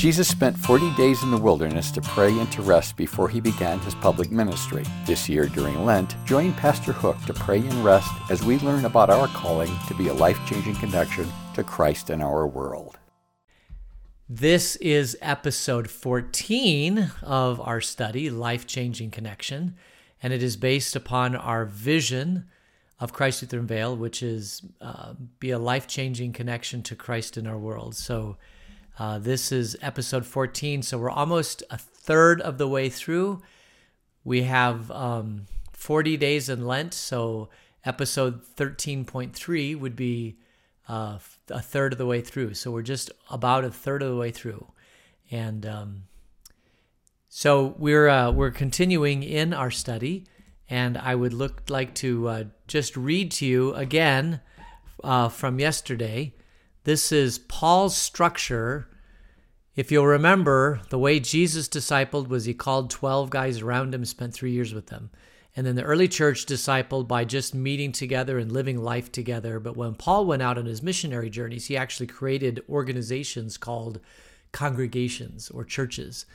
Jesus 0.00 0.28
spent 0.28 0.56
40 0.56 0.94
days 0.94 1.22
in 1.22 1.30
the 1.30 1.36
wilderness 1.36 1.90
to 1.90 2.00
pray 2.00 2.30
and 2.30 2.50
to 2.52 2.62
rest 2.62 2.96
before 2.96 3.28
he 3.28 3.38
began 3.38 3.78
his 3.80 3.94
public 3.96 4.30
ministry. 4.30 4.82
This 5.04 5.28
year 5.28 5.44
during 5.44 5.84
Lent, 5.84 6.16
join 6.24 6.54
Pastor 6.54 6.90
Hook 6.90 7.18
to 7.26 7.34
pray 7.34 7.58
and 7.58 7.84
rest 7.84 8.10
as 8.30 8.42
we 8.42 8.58
learn 8.60 8.86
about 8.86 9.10
our 9.10 9.28
calling 9.28 9.70
to 9.88 9.94
be 9.94 10.08
a 10.08 10.14
life 10.14 10.38
changing 10.46 10.76
connection 10.76 11.28
to 11.52 11.62
Christ 11.62 12.08
in 12.08 12.22
our 12.22 12.46
world. 12.46 12.98
This 14.26 14.76
is 14.76 15.18
episode 15.20 15.90
14 15.90 17.12
of 17.22 17.60
our 17.60 17.82
study, 17.82 18.30
Life 18.30 18.66
Changing 18.66 19.10
Connection, 19.10 19.76
and 20.22 20.32
it 20.32 20.42
is 20.42 20.56
based 20.56 20.96
upon 20.96 21.36
our 21.36 21.66
vision 21.66 22.46
of 22.98 23.12
Christ 23.12 23.42
Lutheran 23.42 23.66
Vail, 23.66 23.94
which 23.94 24.22
is 24.22 24.62
uh, 24.80 25.12
be 25.40 25.50
a 25.50 25.58
life 25.58 25.86
changing 25.86 26.32
connection 26.32 26.82
to 26.84 26.96
Christ 26.96 27.36
in 27.36 27.46
our 27.46 27.58
world. 27.58 27.94
So, 27.94 28.38
uh, 28.98 29.18
this 29.18 29.52
is 29.52 29.76
episode 29.80 30.26
14, 30.26 30.82
so 30.82 30.98
we're 30.98 31.10
almost 31.10 31.62
a 31.70 31.78
third 31.78 32.40
of 32.40 32.58
the 32.58 32.68
way 32.68 32.88
through. 32.88 33.40
We 34.24 34.42
have 34.42 34.90
um, 34.90 35.46
40 35.72 36.16
days 36.16 36.48
in 36.48 36.66
Lent, 36.66 36.92
so 36.92 37.48
episode 37.84 38.42
13.3 38.56 39.78
would 39.78 39.96
be 39.96 40.36
uh, 40.88 41.18
a 41.50 41.60
third 41.62 41.92
of 41.92 41.98
the 41.98 42.06
way 42.06 42.20
through. 42.20 42.54
So 42.54 42.70
we're 42.70 42.82
just 42.82 43.10
about 43.30 43.64
a 43.64 43.70
third 43.70 44.02
of 44.02 44.10
the 44.10 44.16
way 44.16 44.30
through, 44.30 44.66
and 45.30 45.64
um, 45.64 46.02
so 47.28 47.74
we're 47.78 48.08
uh, 48.08 48.32
we're 48.32 48.50
continuing 48.50 49.22
in 49.22 49.54
our 49.54 49.70
study, 49.70 50.26
and 50.68 50.98
I 50.98 51.14
would 51.14 51.32
look 51.32 51.70
like 51.70 51.94
to 51.96 52.28
uh, 52.28 52.44
just 52.66 52.96
read 52.96 53.30
to 53.32 53.46
you 53.46 53.72
again 53.74 54.40
uh, 55.04 55.28
from 55.28 55.60
yesterday. 55.60 56.34
This 56.84 57.12
is 57.12 57.38
Paul's 57.38 57.96
structure 57.96 58.88
if 59.76 59.92
you'll 59.92 60.06
remember, 60.06 60.82
the 60.90 60.98
way 60.98 61.20
Jesus 61.20 61.68
discipled 61.68 62.28
was 62.28 62.44
he 62.44 62.54
called 62.54 62.90
12 62.90 63.30
guys 63.30 63.60
around 63.60 63.94
him, 63.94 64.04
spent 64.04 64.34
three 64.34 64.50
years 64.50 64.74
with 64.74 64.88
them. 64.88 65.10
And 65.54 65.66
then 65.66 65.76
the 65.76 65.84
early 65.84 66.08
church 66.08 66.44
discipled 66.44 67.08
by 67.08 67.24
just 67.24 67.54
meeting 67.54 67.92
together 67.92 68.38
and 68.38 68.50
living 68.50 68.78
life 68.82 69.10
together. 69.10 69.58
But 69.60 69.76
when 69.76 69.94
Paul 69.94 70.26
went 70.26 70.42
out 70.42 70.58
on 70.58 70.66
his 70.66 70.82
missionary 70.82 71.30
journeys, 71.30 71.66
he 71.66 71.76
actually 71.76 72.08
created 72.08 72.62
organizations 72.68 73.56
called 73.56 74.00
congregations 74.52 75.50
or 75.50 75.64
churches 75.64 76.26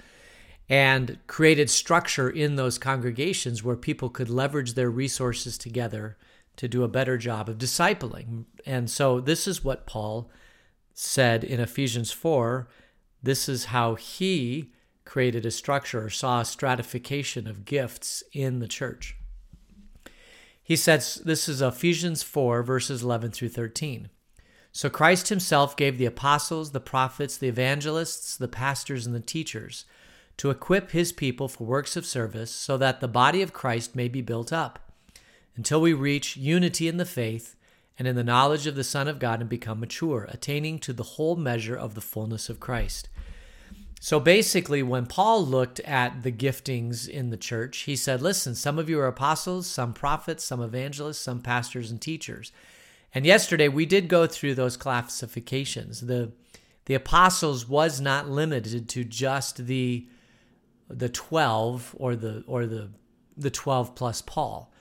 and 0.67 1.19
created 1.27 1.69
structure 1.69 2.29
in 2.29 2.55
those 2.55 2.77
congregations 2.77 3.63
where 3.63 3.75
people 3.75 4.09
could 4.09 4.29
leverage 4.29 4.73
their 4.73 4.89
resources 4.89 5.57
together 5.57 6.17
to 6.57 6.67
do 6.67 6.83
a 6.83 6.87
better 6.87 7.17
job 7.17 7.49
of 7.49 7.57
discipling. 7.57 8.45
And 8.65 8.89
so 8.89 9.19
this 9.19 9.47
is 9.47 9.63
what 9.63 9.85
Paul 9.85 10.29
said 10.93 11.43
in 11.43 11.59
Ephesians 11.59 12.11
4 12.11 12.67
this 13.25 13.49
is 13.49 13.65
how 13.65 13.95
he 13.95 14.71
created 15.03 15.47
a 15.47 15.51
structure 15.51 16.05
or 16.05 16.09
saw 16.11 16.41
a 16.41 16.45
stratification 16.45 17.47
of 17.47 17.65
gifts 17.65 18.23
in 18.33 18.59
the 18.59 18.67
church. 18.67 19.17
He 20.61 20.75
says 20.75 21.15
this 21.25 21.49
is 21.49 21.59
Ephesians 21.59 22.21
4, 22.21 22.61
verses 22.61 23.01
11 23.01 23.31
through 23.31 23.49
13. 23.49 24.09
So 24.71 24.91
Christ 24.91 25.29
himself 25.29 25.75
gave 25.75 25.97
the 25.97 26.05
apostles, 26.05 26.71
the 26.71 26.79
prophets, 26.79 27.35
the 27.35 27.47
evangelists, 27.47 28.37
the 28.37 28.47
pastors, 28.47 29.07
and 29.07 29.15
the 29.15 29.19
teachers 29.19 29.85
to 30.37 30.51
equip 30.51 30.91
his 30.91 31.11
people 31.11 31.47
for 31.47 31.63
works 31.63 31.95
of 31.95 32.05
service 32.05 32.51
so 32.51 32.77
that 32.77 32.99
the 32.99 33.07
body 33.07 33.41
of 33.41 33.53
Christ 33.53 33.95
may 33.95 34.07
be 34.07 34.21
built 34.21 34.53
up 34.53 34.84
until 35.55 35.81
we 35.81 35.93
reach 35.93 36.37
unity 36.37 36.87
in 36.87 36.97
the 36.97 37.05
faith 37.05 37.55
and 37.97 38.07
in 38.07 38.15
the 38.15 38.23
knowledge 38.23 38.67
of 38.67 38.75
the 38.75 38.83
Son 38.83 39.07
of 39.07 39.19
God 39.19 39.39
and 39.39 39.49
become 39.49 39.79
mature, 39.79 40.27
attaining 40.29 40.79
to 40.79 40.93
the 40.93 41.03
whole 41.03 41.35
measure 41.35 41.75
of 41.75 41.95
the 41.95 42.01
fullness 42.01 42.49
of 42.49 42.59
Christ. 42.59 43.09
So 44.01 44.19
basically, 44.19 44.83
when 44.83 45.07
Paul 45.07 45.45
looked 45.45 45.79
at 45.79 46.23
the 46.23 46.31
giftings 46.31 47.07
in 47.07 47.29
the 47.29 47.37
church, 47.37 47.79
he 47.79 47.95
said, 47.95 48.21
Listen, 48.21 48.53
some 48.53 48.77
of 48.77 48.89
you 48.89 48.99
are 48.99 49.07
apostles, 49.07 49.65
some 49.65 49.93
prophets, 49.93 50.43
some 50.43 50.61
evangelists, 50.61 51.19
some 51.19 51.41
pastors 51.41 51.89
and 51.89 52.01
teachers. 52.01 52.51
And 53.13 53.25
yesterday 53.25 53.69
we 53.69 53.85
did 53.85 54.09
go 54.09 54.27
through 54.27 54.55
those 54.55 54.77
classifications. 54.77 56.01
The 56.01 56.33
the 56.85 56.94
apostles 56.94 57.67
was 57.67 57.99
not 57.99 58.29
limited 58.29 58.88
to 58.89 59.03
just 59.03 59.65
the 59.65 60.07
the 60.88 61.09
12 61.09 61.95
or 61.97 62.15
the 62.15 62.44
or 62.45 62.65
the 62.65 62.89
the 63.38 63.49
12 63.49 63.95
plus 63.95 64.21
Paul. 64.21 64.71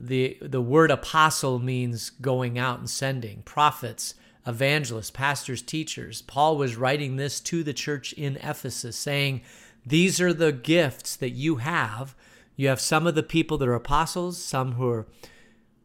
The 0.00 0.38
the 0.40 0.62
word 0.62 0.90
apostle 0.90 1.58
means 1.58 2.10
going 2.10 2.58
out 2.58 2.78
and 2.78 2.88
sending. 2.88 3.42
Prophets 3.42 4.14
evangelists, 4.46 5.10
pastors, 5.10 5.62
teachers. 5.62 6.22
Paul 6.22 6.56
was 6.56 6.76
writing 6.76 7.16
this 7.16 7.40
to 7.40 7.62
the 7.62 7.74
church 7.74 8.12
in 8.14 8.36
Ephesus, 8.36 8.96
saying, 8.96 9.42
These 9.84 10.20
are 10.20 10.32
the 10.32 10.52
gifts 10.52 11.16
that 11.16 11.30
you 11.30 11.56
have. 11.56 12.14
You 12.56 12.68
have 12.68 12.80
some 12.80 13.06
of 13.06 13.14
the 13.14 13.22
people 13.22 13.58
that 13.58 13.68
are 13.68 13.74
apostles, 13.74 14.38
some 14.38 14.72
who 14.72 14.88
are 14.88 15.06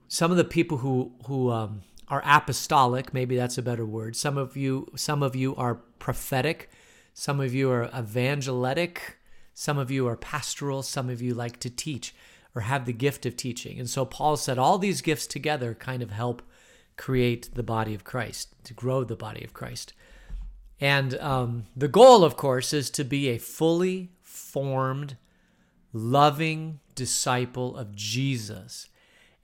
some 0.07 0.31
of 0.31 0.37
the 0.37 0.43
people 0.43 0.79
who 0.79 1.13
who 1.25 1.51
um, 1.51 1.81
are 2.07 2.21
apostolic, 2.25 3.13
maybe 3.13 3.35
that's 3.35 3.57
a 3.57 3.61
better 3.61 3.85
word. 3.85 4.15
Some 4.15 4.37
of 4.37 4.55
you, 4.55 4.91
some 4.95 5.23
of 5.23 5.35
you 5.35 5.55
are 5.55 5.75
prophetic, 5.99 6.69
some 7.13 7.39
of 7.39 7.53
you 7.53 7.71
are 7.71 7.89
evangelitic, 7.97 9.17
some 9.53 9.77
of 9.77 9.89
you 9.89 10.07
are 10.07 10.17
pastoral, 10.17 10.83
some 10.83 11.09
of 11.09 11.21
you 11.21 11.33
like 11.33 11.59
to 11.61 11.69
teach 11.69 12.13
or 12.55 12.61
have 12.61 12.85
the 12.85 12.93
gift 12.93 13.25
of 13.25 13.35
teaching. 13.35 13.79
And 13.79 13.89
so 13.89 14.05
Paul 14.05 14.37
said 14.37 14.57
all 14.57 14.77
these 14.77 15.01
gifts 15.01 15.27
together 15.27 15.75
kind 15.75 16.01
of 16.01 16.11
help 16.11 16.41
create 16.97 17.53
the 17.53 17.63
body 17.63 17.93
of 17.93 18.05
Christ, 18.05 18.55
to 18.63 18.73
grow 18.73 19.03
the 19.03 19.17
body 19.17 19.43
of 19.43 19.53
Christ. 19.53 19.93
And 20.79 21.15
um, 21.19 21.65
the 21.75 21.87
goal, 21.87 22.23
of 22.23 22.37
course, 22.37 22.73
is 22.73 22.89
to 22.91 23.03
be 23.03 23.29
a 23.29 23.37
fully 23.37 24.11
formed, 24.21 25.17
loving 25.93 26.79
disciple 26.95 27.75
of 27.75 27.95
Jesus. 27.95 28.87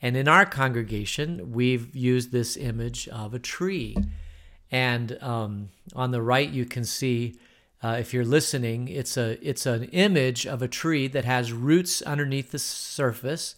And 0.02 0.18
in 0.18 0.28
our 0.28 0.46
congregation, 0.46 1.52
we've 1.52 1.94
used 1.96 2.32
this 2.32 2.58
image 2.58 3.08
of 3.10 3.34
a 3.34 3.40
tree. 3.40 3.96
And 4.72 5.22
um, 5.22 5.70
on 5.94 6.12
the 6.12 6.22
right, 6.22 6.50
you 6.50 6.66
can 6.66 6.86
see, 6.86 7.38
uh, 7.84 7.98
if 8.00 8.14
you're 8.14 8.26
listening, 8.26 8.88
it's 8.88 9.18
a 9.18 9.38
it's 9.48 9.66
an 9.66 9.86
image 9.86 10.46
of 10.46 10.62
a 10.62 10.68
tree 10.68 11.08
that 11.08 11.26
has 11.26 11.52
roots 11.52 12.02
underneath 12.02 12.52
the 12.52 12.60
surface, 12.60 13.56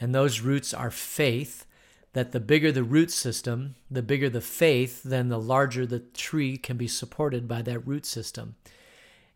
and 0.00 0.14
those 0.14 0.40
roots 0.40 0.74
are 0.74 0.90
faith 0.90 1.66
that 2.12 2.32
the 2.32 2.40
bigger 2.40 2.72
the 2.72 2.82
root 2.82 3.10
system, 3.10 3.76
the 3.90 4.02
bigger 4.02 4.28
the 4.28 4.40
faith, 4.40 5.02
then 5.04 5.28
the 5.28 5.38
larger 5.38 5.86
the 5.86 6.00
tree 6.00 6.56
can 6.56 6.76
be 6.76 6.88
supported 6.88 7.46
by 7.46 7.62
that 7.62 7.86
root 7.86 8.04
system. 8.04 8.56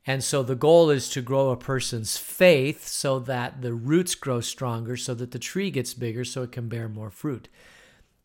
And 0.07 0.23
so 0.23 0.43
the 0.43 0.57
goal 0.57 0.91
is 0.91 1.09
to 1.11 1.23
grow 1.23 1.51
a 1.51 1.57
person's 1.57 2.19
faith 2.19 2.87
so 2.87 3.19
that 3.21 3.63
the 3.63 3.73
roots 3.73 4.15
grow 4.15 4.41
stronger, 4.41 4.97
so 4.97 5.15
that 5.15 5.31
the 5.31 5.39
tree 5.39 5.71
gets 5.71 5.95
bigger, 5.95 6.25
so 6.25 6.43
it 6.43 6.53
can 6.53 6.69
bear 6.69 6.89
more 6.89 7.11
fruit. 7.11 7.49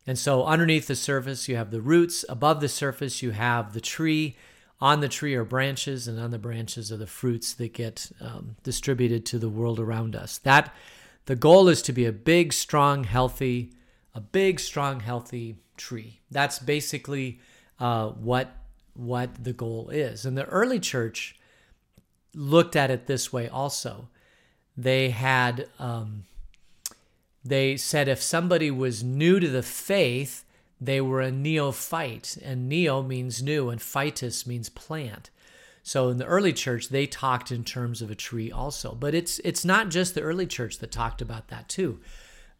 And 0.05 0.17
so 0.17 0.43
underneath 0.45 0.87
the 0.87 0.95
surface, 0.95 1.47
you 1.47 1.55
have 1.55 1.71
the 1.71 1.81
roots. 1.81 2.25
Above 2.27 2.59
the 2.61 2.67
surface, 2.67 3.21
you 3.21 3.31
have 3.31 3.73
the 3.73 3.81
tree. 3.81 4.35
On 4.81 5.01
the 5.01 5.09
tree 5.09 5.35
are 5.35 5.43
branches, 5.43 6.07
and 6.07 6.19
on 6.19 6.31
the 6.31 6.39
branches 6.39 6.91
are 6.91 6.97
the 6.97 7.07
fruits 7.07 7.53
that 7.53 7.73
get 7.73 8.11
um, 8.21 8.55
distributed 8.63 9.25
to 9.25 9.37
the 9.37 9.49
world 9.49 9.79
around 9.79 10.15
us. 10.15 10.37
That 10.37 10.73
the 11.25 11.35
goal 11.35 11.67
is 11.67 11.81
to 11.83 11.93
be 11.93 12.05
a 12.05 12.13
big, 12.13 12.53
strong, 12.53 13.03
healthy, 13.03 13.73
a 14.15 14.21
big, 14.21 14.59
strong, 14.59 15.01
healthy 15.01 15.57
tree. 15.75 16.21
That's 16.31 16.59
basically 16.59 17.39
uh, 17.79 18.09
what 18.09 18.55
what 18.93 19.43
the 19.43 19.53
goal 19.53 19.89
is. 19.89 20.25
And 20.25 20.37
the 20.37 20.45
early 20.45 20.79
church 20.79 21.39
looked 22.33 22.75
at 22.75 22.91
it 22.91 23.07
this 23.07 23.31
way 23.31 23.47
also. 23.47 24.09
They 24.77 25.09
had 25.09 25.67
um, 25.77 26.23
they 27.43 27.77
said 27.77 28.07
if 28.07 28.21
somebody 28.21 28.71
was 28.71 29.03
new 29.03 29.39
to 29.39 29.47
the 29.47 29.63
faith, 29.63 30.43
they 30.81 31.01
were 31.01 31.21
a 31.21 31.31
neophyte, 31.31 32.37
and 32.43 32.69
neo 32.69 33.01
means 33.01 33.43
new, 33.43 33.69
and 33.69 33.81
phytus 33.81 34.47
means 34.47 34.69
plant. 34.69 35.29
So 35.83 36.09
in 36.09 36.17
the 36.17 36.25
early 36.25 36.53
church, 36.53 36.89
they 36.89 37.07
talked 37.07 37.51
in 37.51 37.63
terms 37.63 38.01
of 38.01 38.11
a 38.11 38.15
tree 38.15 38.51
also. 38.51 38.93
But 38.93 39.15
it's 39.15 39.39
it's 39.39 39.65
not 39.65 39.89
just 39.89 40.13
the 40.13 40.21
early 40.21 40.45
church 40.45 40.79
that 40.79 40.91
talked 40.91 41.21
about 41.21 41.47
that 41.47 41.67
too. 41.67 41.99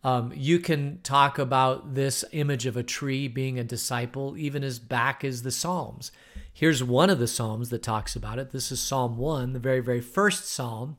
Um, 0.04 0.32
you 0.34 0.60
can 0.60 1.02
talk 1.04 1.38
about 1.38 1.94
this 1.94 2.24
image 2.32 2.66
of 2.66 2.78
a 2.78 2.84
tree 2.84 3.28
being 3.28 3.60
a 3.60 3.64
disciple 3.64 4.38
even 4.38 4.64
as 4.64 4.80
back 4.80 5.24
as 5.24 5.44
the 5.44 5.52
Psalms. 5.52 6.12
Here's 6.52 6.84
one 6.84 7.10
of 7.10 7.20
the 7.20 7.28
Psalms 7.28 7.70
that 7.70 7.84
talks 7.84 8.16
about 8.16 8.40
it. 8.40 8.52
This 8.52 8.72
is 8.72 8.80
Psalm 8.80 9.18
1, 9.18 9.54
the 9.54 9.60
very, 9.60 9.82
very 9.82 10.02
first 10.02 10.48
Psalm, 10.48 10.98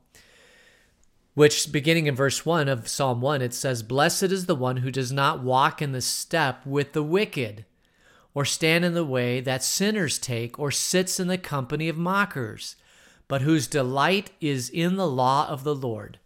which 1.33 1.71
beginning 1.71 2.07
in 2.07 2.15
verse 2.15 2.45
1 2.45 2.67
of 2.67 2.87
Psalm 2.87 3.21
1, 3.21 3.41
it 3.41 3.53
says, 3.53 3.83
Blessed 3.83 4.23
is 4.23 4.45
the 4.45 4.55
one 4.55 4.77
who 4.77 4.91
does 4.91 5.11
not 5.11 5.43
walk 5.43 5.81
in 5.81 5.91
the 5.91 6.01
step 6.01 6.65
with 6.65 6.93
the 6.93 7.03
wicked, 7.03 7.65
or 8.33 8.45
stand 8.45 8.83
in 8.83 8.93
the 8.93 9.05
way 9.05 9.39
that 9.41 9.63
sinners 9.63 10.17
take, 10.17 10.59
or 10.59 10.71
sits 10.71 11.19
in 11.19 11.27
the 11.27 11.37
company 11.37 11.89
of 11.89 11.97
mockers, 11.97 12.75
but 13.27 13.41
whose 13.41 13.67
delight 13.67 14.31
is 14.41 14.69
in 14.69 14.95
the 14.95 15.07
law 15.07 15.47
of 15.47 15.63
the 15.63 15.75
Lord 15.75 16.19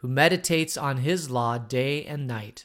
who 0.00 0.08
meditates 0.08 0.78
on 0.78 0.98
his 0.98 1.30
law 1.30 1.58
day 1.58 2.04
and 2.04 2.26
night. 2.26 2.64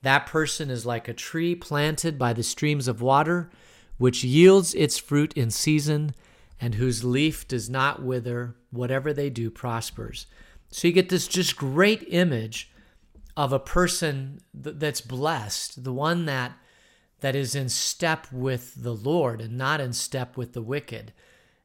That 0.00 0.26
person 0.26 0.70
is 0.70 0.86
like 0.86 1.06
a 1.06 1.12
tree 1.12 1.54
planted 1.54 2.18
by 2.18 2.32
the 2.32 2.42
streams 2.42 2.88
of 2.88 3.02
water, 3.02 3.50
which 3.98 4.24
yields 4.24 4.74
its 4.74 4.96
fruit 4.96 5.34
in 5.34 5.50
season, 5.50 6.14
and 6.58 6.76
whose 6.76 7.04
leaf 7.04 7.46
does 7.46 7.68
not 7.68 8.02
wither. 8.02 8.56
Whatever 8.70 9.12
they 9.12 9.28
do 9.28 9.50
prospers. 9.50 10.26
So 10.72 10.88
you 10.88 10.94
get 10.94 11.10
this 11.10 11.28
just 11.28 11.56
great 11.56 12.02
image 12.08 12.70
of 13.36 13.52
a 13.52 13.58
person 13.58 14.40
that's 14.54 15.02
blessed, 15.02 15.84
the 15.84 15.92
one 15.92 16.24
that 16.24 16.52
that 17.20 17.36
is 17.36 17.54
in 17.54 17.68
step 17.68 18.26
with 18.32 18.82
the 18.82 18.94
Lord 18.94 19.40
and 19.40 19.56
not 19.56 19.80
in 19.80 19.92
step 19.92 20.36
with 20.36 20.54
the 20.54 20.62
wicked. 20.62 21.12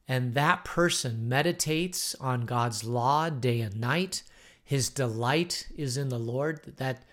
And 0.07 0.35
that 0.35 0.63
person 0.63 1.27
meditates 1.27 2.15
on 2.15 2.45
God's 2.45 2.83
law 2.83 3.29
day 3.29 3.61
and 3.61 3.79
night. 3.79 4.23
His 4.63 4.89
delight 4.89 5.67
is 5.75 5.97
in 5.97 6.09
the 6.09 6.19
Lord. 6.19 6.75
That 6.77 7.03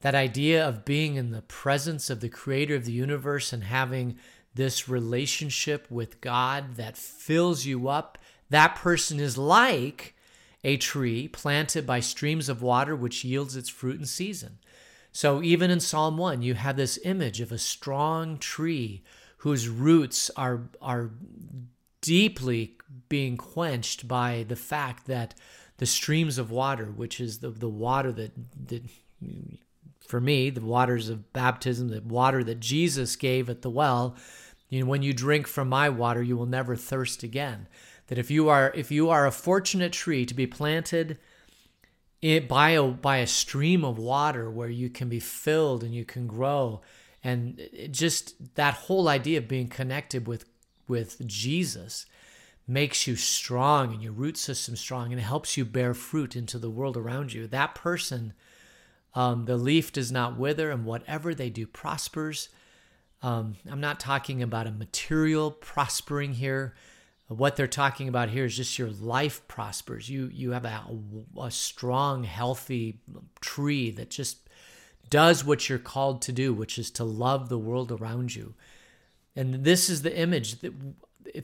that 0.00 0.16
idea 0.16 0.66
of 0.66 0.84
being 0.84 1.14
in 1.14 1.30
the 1.30 1.42
presence 1.42 2.10
of 2.10 2.20
the 2.20 2.28
creator 2.28 2.74
of 2.74 2.84
the 2.84 2.92
universe 2.92 3.52
and 3.52 3.64
having 3.64 4.18
this 4.54 4.88
relationship 4.88 5.86
with 5.90 6.20
God 6.20 6.74
that 6.74 6.98
fills 6.98 7.64
you 7.64 7.88
up, 7.88 8.18
that 8.50 8.74
person 8.74 9.20
is 9.20 9.38
like 9.38 10.15
a 10.66 10.76
tree 10.76 11.28
planted 11.28 11.86
by 11.86 12.00
streams 12.00 12.48
of 12.48 12.60
water 12.60 12.96
which 12.96 13.24
yields 13.24 13.54
its 13.54 13.68
fruit 13.68 14.00
in 14.00 14.04
season. 14.04 14.58
So 15.12 15.40
even 15.40 15.70
in 15.70 15.78
Psalm 15.78 16.18
1, 16.18 16.42
you 16.42 16.54
have 16.54 16.76
this 16.76 16.98
image 17.04 17.40
of 17.40 17.52
a 17.52 17.56
strong 17.56 18.36
tree 18.36 19.04
whose 19.38 19.68
roots 19.68 20.28
are, 20.36 20.62
are 20.82 21.10
deeply 22.00 22.76
being 23.08 23.36
quenched 23.36 24.08
by 24.08 24.44
the 24.48 24.56
fact 24.56 25.06
that 25.06 25.34
the 25.78 25.86
streams 25.86 26.36
of 26.36 26.50
water, 26.50 26.86
which 26.86 27.20
is 27.20 27.38
the, 27.38 27.50
the 27.50 27.68
water 27.68 28.10
that, 28.10 28.32
that, 28.66 28.82
for 30.00 30.20
me, 30.20 30.50
the 30.50 30.60
waters 30.60 31.08
of 31.08 31.32
baptism, 31.32 31.88
the 31.88 32.02
water 32.02 32.42
that 32.42 32.58
Jesus 32.58 33.14
gave 33.14 33.48
at 33.48 33.62
the 33.62 33.70
well, 33.70 34.16
you 34.68 34.80
know, 34.80 34.86
when 34.86 35.02
you 35.02 35.12
drink 35.12 35.46
from 35.46 35.68
my 35.68 35.88
water, 35.88 36.24
you 36.24 36.36
will 36.36 36.46
never 36.46 36.74
thirst 36.74 37.22
again. 37.22 37.68
That 38.08 38.18
if 38.18 38.30
you 38.30 38.48
are 38.48 38.72
if 38.74 38.90
you 38.90 39.10
are 39.10 39.26
a 39.26 39.32
fortunate 39.32 39.92
tree 39.92 40.24
to 40.26 40.34
be 40.34 40.46
planted 40.46 41.18
in, 42.22 42.46
by 42.46 42.70
a 42.70 42.84
by 42.84 43.18
a 43.18 43.26
stream 43.26 43.84
of 43.84 43.98
water 43.98 44.50
where 44.50 44.68
you 44.68 44.88
can 44.90 45.08
be 45.08 45.20
filled 45.20 45.82
and 45.82 45.94
you 45.94 46.04
can 46.04 46.26
grow, 46.26 46.80
and 47.24 47.60
just 47.90 48.54
that 48.54 48.74
whole 48.74 49.08
idea 49.08 49.38
of 49.38 49.48
being 49.48 49.68
connected 49.68 50.26
with 50.26 50.44
with 50.88 51.26
Jesus 51.26 52.06
makes 52.68 53.06
you 53.06 53.14
strong 53.16 53.92
and 53.92 54.02
your 54.02 54.12
root 54.12 54.36
system 54.36 54.74
strong 54.74 55.12
and 55.12 55.20
it 55.20 55.24
helps 55.24 55.56
you 55.56 55.64
bear 55.64 55.94
fruit 55.94 56.34
into 56.34 56.58
the 56.58 56.70
world 56.70 56.96
around 56.96 57.32
you. 57.32 57.46
That 57.46 57.76
person, 57.76 58.32
um, 59.14 59.44
the 59.44 59.56
leaf 59.56 59.92
does 59.92 60.10
not 60.10 60.36
wither, 60.36 60.70
and 60.70 60.84
whatever 60.84 61.34
they 61.34 61.50
do 61.50 61.66
prospers. 61.66 62.48
Um, 63.22 63.56
I'm 63.70 63.80
not 63.80 63.98
talking 63.98 64.42
about 64.42 64.66
a 64.66 64.72
material 64.72 65.50
prospering 65.50 66.34
here. 66.34 66.74
What 67.28 67.56
they're 67.56 67.66
talking 67.66 68.08
about 68.08 68.30
here 68.30 68.44
is 68.44 68.56
just 68.56 68.78
your 68.78 68.90
life 68.90 69.46
prospers. 69.48 70.08
You 70.08 70.30
you 70.32 70.52
have 70.52 70.64
a, 70.64 70.84
a 71.40 71.50
strong, 71.50 72.24
healthy 72.24 73.00
tree 73.40 73.90
that 73.92 74.10
just 74.10 74.48
does 75.10 75.44
what 75.44 75.68
you're 75.68 75.78
called 75.78 76.22
to 76.22 76.32
do, 76.32 76.52
which 76.52 76.78
is 76.78 76.90
to 76.92 77.04
love 77.04 77.48
the 77.48 77.58
world 77.58 77.90
around 77.92 78.34
you. 78.34 78.54
And 79.34 79.64
this 79.64 79.88
is 79.90 80.02
the 80.02 80.16
image 80.16 80.60
that 80.60 80.72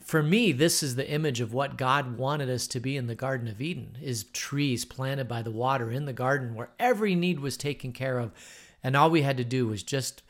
for 0.01 0.23
me 0.23 0.53
this 0.53 0.81
is 0.81 0.95
the 0.95 1.09
image 1.09 1.41
of 1.41 1.53
what 1.53 1.77
God 1.77 2.17
wanted 2.17 2.49
us 2.49 2.67
to 2.67 2.79
be 2.79 2.95
in 2.95 3.07
the 3.07 3.15
garden 3.15 3.49
of 3.49 3.61
Eden 3.61 3.97
is 4.01 4.23
trees 4.23 4.85
planted 4.85 5.27
by 5.27 5.41
the 5.41 5.51
water 5.51 5.91
in 5.91 6.05
the 6.05 6.13
garden 6.13 6.55
where 6.55 6.69
every 6.79 7.15
need 7.15 7.41
was 7.41 7.57
taken 7.57 7.91
care 7.91 8.17
of 8.17 8.31
and 8.81 8.95
all 8.95 9.09
we 9.09 9.23
had 9.23 9.35
to 9.37 9.43
do 9.43 9.67
was 9.67 9.83
just 9.83 10.23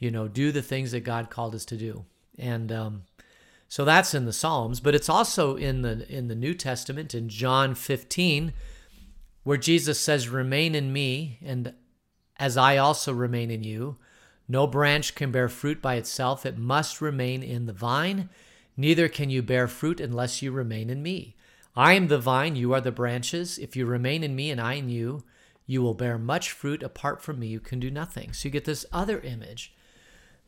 you 0.00 0.10
know, 0.10 0.26
do 0.26 0.50
the 0.50 0.62
things 0.62 0.90
that 0.90 1.00
God 1.00 1.30
called 1.30 1.54
us 1.54 1.64
to 1.66 1.76
do. 1.76 2.04
And 2.38 2.72
um, 2.72 3.02
so 3.70 3.84
that's 3.84 4.14
in 4.14 4.24
the 4.24 4.32
Psalms, 4.32 4.80
but 4.80 4.96
it's 4.96 5.08
also 5.08 5.54
in 5.54 5.82
the 5.82 6.04
in 6.12 6.26
the 6.26 6.34
New 6.34 6.54
Testament 6.54 7.14
in 7.14 7.28
John 7.28 7.76
15 7.76 8.52
where 9.44 9.56
Jesus 9.56 10.00
says, 10.00 10.28
"Remain 10.28 10.74
in 10.74 10.92
me 10.92 11.38
and 11.40 11.72
as 12.36 12.56
I 12.56 12.78
also 12.78 13.12
remain 13.12 13.48
in 13.48 13.62
you. 13.62 13.96
No 14.48 14.66
branch 14.66 15.14
can 15.14 15.30
bear 15.30 15.48
fruit 15.48 15.80
by 15.80 15.94
itself, 15.94 16.44
it 16.44 16.58
must 16.58 17.00
remain 17.00 17.44
in 17.44 17.66
the 17.66 17.72
vine. 17.72 18.28
Neither 18.76 19.08
can 19.08 19.30
you 19.30 19.40
bear 19.40 19.68
fruit 19.68 20.00
unless 20.00 20.42
you 20.42 20.50
remain 20.50 20.90
in 20.90 21.00
me. 21.00 21.36
I 21.76 21.92
am 21.92 22.08
the 22.08 22.18
vine, 22.18 22.56
you 22.56 22.74
are 22.74 22.80
the 22.80 22.90
branches. 22.90 23.56
If 23.56 23.76
you 23.76 23.86
remain 23.86 24.24
in 24.24 24.34
me 24.34 24.50
and 24.50 24.60
I 24.60 24.74
in 24.74 24.88
you, 24.88 25.22
you 25.64 25.80
will 25.80 25.94
bear 25.94 26.18
much 26.18 26.50
fruit. 26.50 26.82
Apart 26.82 27.22
from 27.22 27.38
me, 27.38 27.46
you 27.46 27.60
can 27.60 27.78
do 27.78 27.88
nothing." 27.88 28.32
So 28.32 28.48
you 28.48 28.50
get 28.50 28.64
this 28.64 28.84
other 28.90 29.20
image 29.20 29.72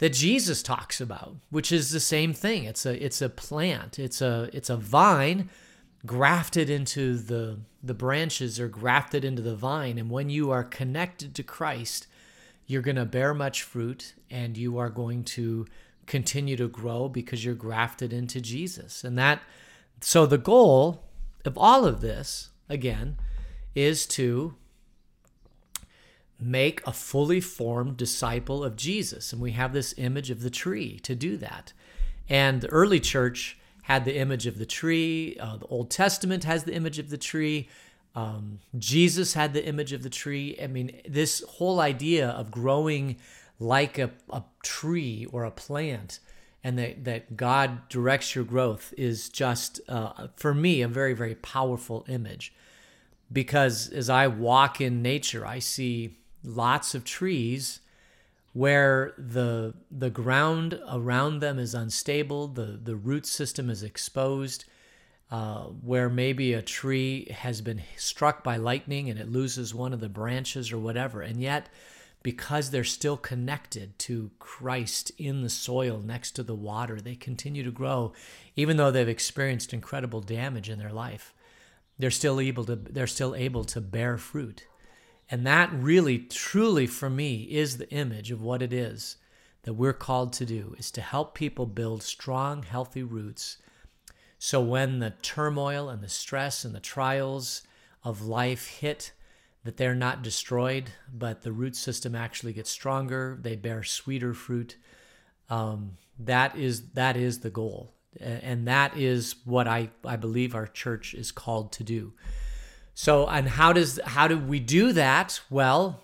that 0.02 0.12
Jesus 0.12 0.64
talks 0.64 1.00
about, 1.00 1.36
which 1.50 1.70
is 1.70 1.92
the 1.92 2.00
same 2.00 2.32
thing. 2.32 2.64
It's 2.64 2.84
a 2.84 3.00
it's 3.00 3.22
a 3.22 3.28
plant. 3.28 4.00
It's 4.00 4.20
a 4.20 4.50
it's 4.52 4.68
a 4.68 4.76
vine 4.76 5.48
grafted 6.04 6.68
into 6.68 7.16
the 7.16 7.60
the 7.84 7.94
branches 7.94 8.58
or 8.58 8.66
grafted 8.66 9.24
into 9.24 9.42
the 9.42 9.54
vine 9.54 9.98
and 9.98 10.10
when 10.10 10.28
you 10.28 10.50
are 10.50 10.64
connected 10.64 11.36
to 11.36 11.44
Christ, 11.44 12.08
you're 12.66 12.82
going 12.82 12.96
to 12.96 13.04
bear 13.04 13.32
much 13.32 13.62
fruit 13.62 14.14
and 14.28 14.58
you 14.58 14.76
are 14.76 14.90
going 14.90 15.22
to 15.22 15.66
continue 16.06 16.56
to 16.56 16.66
grow 16.66 17.08
because 17.08 17.44
you're 17.44 17.54
grafted 17.54 18.12
into 18.12 18.40
Jesus. 18.40 19.04
And 19.04 19.16
that 19.18 19.40
so 20.00 20.26
the 20.26 20.36
goal 20.36 21.04
of 21.44 21.56
all 21.56 21.84
of 21.84 22.00
this 22.00 22.50
again 22.68 23.18
is 23.76 24.04
to 24.06 24.56
make 26.44 26.86
a 26.86 26.92
fully 26.92 27.40
formed 27.40 27.96
disciple 27.96 28.64
of 28.64 28.76
Jesus. 28.76 29.32
And 29.32 29.40
we 29.40 29.52
have 29.52 29.72
this 29.72 29.94
image 29.96 30.30
of 30.30 30.42
the 30.42 30.50
tree 30.50 30.98
to 31.00 31.14
do 31.14 31.36
that. 31.38 31.72
And 32.28 32.60
the 32.60 32.68
early 32.68 33.00
church 33.00 33.58
had 33.82 34.04
the 34.04 34.16
image 34.16 34.46
of 34.46 34.58
the 34.58 34.66
tree, 34.66 35.36
uh, 35.40 35.56
the 35.56 35.66
Old 35.66 35.90
Testament 35.90 36.44
has 36.44 36.64
the 36.64 36.74
image 36.74 36.98
of 36.98 37.10
the 37.10 37.18
tree. 37.18 37.68
Um, 38.14 38.60
Jesus 38.78 39.34
had 39.34 39.54
the 39.54 39.64
image 39.64 39.92
of 39.92 40.02
the 40.02 40.10
tree. 40.10 40.56
I 40.62 40.66
mean, 40.66 41.00
this 41.08 41.42
whole 41.48 41.80
idea 41.80 42.28
of 42.28 42.50
growing 42.50 43.16
like 43.58 43.98
a, 43.98 44.10
a 44.30 44.42
tree 44.62 45.26
or 45.32 45.44
a 45.44 45.50
plant 45.50 46.20
and 46.64 46.78
that, 46.78 47.04
that 47.04 47.36
God 47.36 47.88
directs 47.88 48.34
your 48.34 48.44
growth 48.44 48.94
is 48.96 49.28
just, 49.28 49.80
uh, 49.88 50.28
for 50.36 50.54
me, 50.54 50.82
a 50.82 50.88
very, 50.88 51.12
very 51.12 51.34
powerful 51.34 52.04
image. 52.08 52.54
Because 53.32 53.88
as 53.88 54.08
I 54.08 54.26
walk 54.26 54.80
in 54.80 55.02
nature, 55.02 55.46
I 55.46 55.58
see 55.58 56.18
lots 56.44 56.94
of 56.94 57.04
trees 57.04 57.80
where 58.52 59.14
the 59.16 59.74
the 59.90 60.10
ground 60.10 60.78
around 60.90 61.40
them 61.40 61.58
is 61.58 61.74
unstable, 61.74 62.48
the 62.48 62.78
the 62.82 62.96
root 62.96 63.26
system 63.26 63.70
is 63.70 63.82
exposed, 63.82 64.64
uh, 65.30 65.62
where 65.64 66.10
maybe 66.10 66.52
a 66.52 66.62
tree 66.62 67.30
has 67.30 67.60
been 67.60 67.82
struck 67.96 68.44
by 68.44 68.56
lightning 68.56 69.08
and 69.08 69.18
it 69.18 69.30
loses 69.30 69.74
one 69.74 69.92
of 69.92 70.00
the 70.00 70.08
branches 70.08 70.70
or 70.72 70.78
whatever, 70.78 71.22
and 71.22 71.40
yet 71.40 71.68
because 72.22 72.70
they're 72.70 72.84
still 72.84 73.16
connected 73.16 73.98
to 73.98 74.30
Christ 74.38 75.10
in 75.18 75.42
the 75.42 75.50
soil 75.50 76.00
next 76.04 76.32
to 76.32 76.42
the 76.42 76.54
water, 76.54 77.00
they 77.00 77.16
continue 77.16 77.64
to 77.64 77.70
grow, 77.70 78.12
even 78.54 78.76
though 78.76 78.90
they've 78.90 79.08
experienced 79.08 79.72
incredible 79.72 80.20
damage 80.20 80.70
in 80.70 80.78
their 80.78 80.92
life. 80.92 81.34
They're 81.98 82.10
still 82.10 82.40
able 82.40 82.64
to 82.66 82.76
they're 82.76 83.06
still 83.06 83.34
able 83.34 83.64
to 83.64 83.80
bear 83.80 84.18
fruit. 84.18 84.66
And 85.30 85.46
that 85.46 85.72
really, 85.72 86.18
truly, 86.18 86.86
for 86.86 87.08
me, 87.08 87.44
is 87.44 87.78
the 87.78 87.90
image 87.90 88.30
of 88.30 88.42
what 88.42 88.62
it 88.62 88.72
is 88.72 89.16
that 89.62 89.74
we're 89.74 89.92
called 89.92 90.32
to 90.34 90.44
do 90.44 90.74
is 90.78 90.90
to 90.90 91.00
help 91.00 91.34
people 91.34 91.66
build 91.66 92.02
strong, 92.02 92.62
healthy 92.62 93.02
roots. 93.02 93.58
So 94.38 94.60
when 94.60 94.98
the 94.98 95.14
turmoil 95.22 95.88
and 95.88 96.02
the 96.02 96.08
stress 96.08 96.64
and 96.64 96.74
the 96.74 96.80
trials 96.80 97.62
of 98.02 98.22
life 98.22 98.66
hit, 98.66 99.12
that 99.64 99.76
they're 99.76 99.94
not 99.94 100.22
destroyed, 100.22 100.90
but 101.12 101.42
the 101.42 101.52
root 101.52 101.76
system 101.76 102.16
actually 102.16 102.52
gets 102.52 102.70
stronger. 102.70 103.38
They 103.40 103.54
bear 103.54 103.84
sweeter 103.84 104.34
fruit. 104.34 104.76
Um, 105.48 105.98
that 106.18 106.56
is 106.56 106.90
that 106.90 107.16
is 107.16 107.40
the 107.40 107.50
goal, 107.50 107.94
and 108.18 108.66
that 108.66 108.96
is 108.96 109.36
what 109.44 109.68
I 109.68 109.90
I 110.04 110.16
believe 110.16 110.54
our 110.54 110.66
church 110.66 111.14
is 111.14 111.30
called 111.30 111.72
to 111.72 111.84
do. 111.84 112.12
So, 112.94 113.26
and 113.26 113.48
how 113.48 113.72
does 113.72 113.98
how 114.04 114.28
do 114.28 114.38
we 114.38 114.60
do 114.60 114.92
that? 114.92 115.40
Well, 115.50 116.02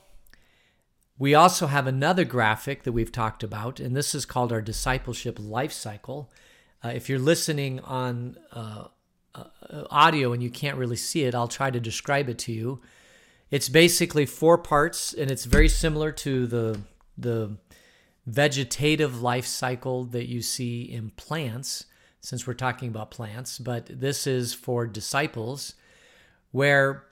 we 1.18 1.34
also 1.34 1.66
have 1.66 1.86
another 1.86 2.24
graphic 2.24 2.84
that 2.84 2.92
we've 2.92 3.12
talked 3.12 3.42
about, 3.42 3.80
and 3.80 3.94
this 3.94 4.14
is 4.14 4.24
called 4.24 4.52
our 4.52 4.62
discipleship 4.62 5.38
life 5.38 5.72
cycle. 5.72 6.30
Uh, 6.82 6.88
if 6.88 7.08
you're 7.08 7.18
listening 7.18 7.80
on 7.80 8.38
uh, 8.52 8.84
uh, 9.34 9.44
audio 9.90 10.32
and 10.32 10.42
you 10.42 10.50
can't 10.50 10.78
really 10.78 10.96
see 10.96 11.24
it, 11.24 11.34
I'll 11.34 11.48
try 11.48 11.70
to 11.70 11.80
describe 11.80 12.28
it 12.28 12.38
to 12.40 12.52
you. 12.52 12.80
It's 13.50 13.68
basically 13.68 14.26
four 14.26 14.58
parts, 14.58 15.12
and 15.12 15.30
it's 15.30 15.44
very 15.44 15.68
similar 15.68 16.12
to 16.12 16.46
the 16.46 16.80
the 17.16 17.56
vegetative 18.26 19.20
life 19.22 19.46
cycle 19.46 20.04
that 20.04 20.28
you 20.28 20.40
see 20.40 20.82
in 20.82 21.10
plants, 21.10 21.86
since 22.20 22.46
we're 22.46 22.54
talking 22.54 22.88
about 22.88 23.10
plants. 23.10 23.58
But 23.58 23.86
this 24.00 24.26
is 24.26 24.54
for 24.54 24.86
disciples 24.86 25.74
where 26.50 27.04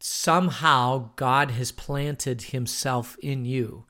somehow 0.00 1.10
God 1.16 1.52
has 1.52 1.72
planted 1.72 2.42
himself 2.42 3.16
in 3.22 3.44
you. 3.44 3.84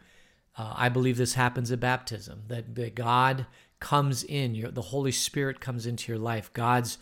Uh, 0.57 0.75
I 0.77 0.89
believe 0.89 1.17
this 1.17 1.35
happens 1.35 1.73
at 1.73 1.81
baptism, 1.81 2.43
that, 2.49 2.75
that 2.75 2.95
God 2.95 3.47
comes 3.81 4.23
in. 4.23 4.55
Your, 4.55 4.71
the 4.71 4.83
Holy 4.83 5.13
Spirit 5.13 5.61
comes 5.61 5.87
into 5.87 6.13
your 6.13 6.19
life. 6.19 6.53
God's 6.53 6.99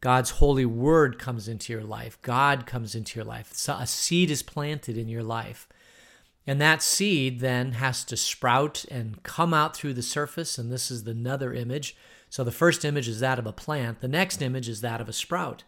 God's 0.00 0.32
holy 0.32 0.66
word 0.66 1.18
comes 1.18 1.48
into 1.48 1.72
your 1.72 1.82
life. 1.82 2.20
God 2.20 2.66
comes 2.66 2.94
into 2.94 3.18
your 3.18 3.24
life. 3.24 3.54
So 3.54 3.72
a 3.72 3.86
seed 3.86 4.30
is 4.30 4.42
planted 4.42 4.98
in 4.98 5.08
your 5.08 5.22
life. 5.22 5.66
And 6.46 6.60
that 6.60 6.82
seed 6.82 7.40
then 7.40 7.72
has 7.72 8.04
to 8.04 8.16
sprout 8.18 8.84
and 8.90 9.22
come 9.22 9.54
out 9.54 9.74
through 9.74 9.94
the 9.94 10.02
surface. 10.02 10.58
And 10.58 10.70
this 10.70 10.90
is 10.90 11.06
another 11.06 11.54
image. 11.54 11.96
So 12.28 12.44
the 12.44 12.52
first 12.52 12.84
image 12.84 13.08
is 13.08 13.20
that 13.20 13.38
of 13.38 13.46
a 13.46 13.52
plant. 13.52 14.02
The 14.02 14.08
next 14.08 14.42
image 14.42 14.68
is 14.68 14.82
that 14.82 15.00
of 15.00 15.08
a 15.08 15.12
sprout, 15.14 15.64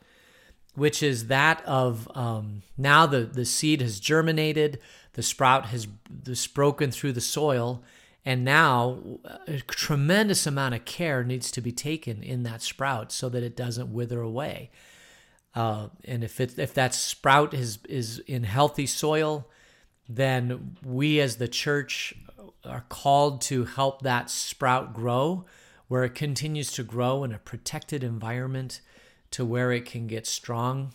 which 0.76 1.02
is 1.02 1.26
that 1.26 1.62
of 1.66 2.08
um, 2.14 2.62
now 2.76 3.06
the, 3.06 3.20
the 3.20 3.44
seed 3.44 3.80
has 3.80 3.98
germinated, 3.98 4.78
the 5.14 5.22
sprout 5.22 5.66
has, 5.66 5.88
has 6.26 6.46
broken 6.46 6.90
through 6.90 7.12
the 7.12 7.20
soil, 7.20 7.82
and 8.24 8.44
now 8.44 8.98
a 9.46 9.58
tremendous 9.60 10.46
amount 10.46 10.74
of 10.74 10.84
care 10.84 11.24
needs 11.24 11.50
to 11.50 11.60
be 11.60 11.72
taken 11.72 12.22
in 12.22 12.42
that 12.42 12.62
sprout 12.62 13.12
so 13.12 13.28
that 13.28 13.42
it 13.42 13.56
doesn't 13.56 13.92
wither 13.92 14.20
away. 14.20 14.70
Uh, 15.54 15.88
and 16.04 16.22
if 16.22 16.40
it, 16.40 16.58
if 16.58 16.74
that 16.74 16.94
sprout 16.94 17.54
is 17.54 17.78
is 17.88 18.18
in 18.26 18.44
healthy 18.44 18.86
soil, 18.86 19.48
then 20.08 20.76
we 20.84 21.18
as 21.18 21.36
the 21.36 21.48
church 21.48 22.14
are 22.64 22.84
called 22.88 23.40
to 23.40 23.64
help 23.64 24.02
that 24.02 24.28
sprout 24.28 24.92
grow, 24.92 25.46
where 25.88 26.04
it 26.04 26.14
continues 26.14 26.70
to 26.72 26.82
grow 26.82 27.24
in 27.24 27.32
a 27.32 27.38
protected 27.38 28.04
environment, 28.04 28.80
to 29.32 29.44
where 29.44 29.72
it 29.72 29.84
can 29.84 30.06
get 30.06 30.26
strong. 30.26 30.92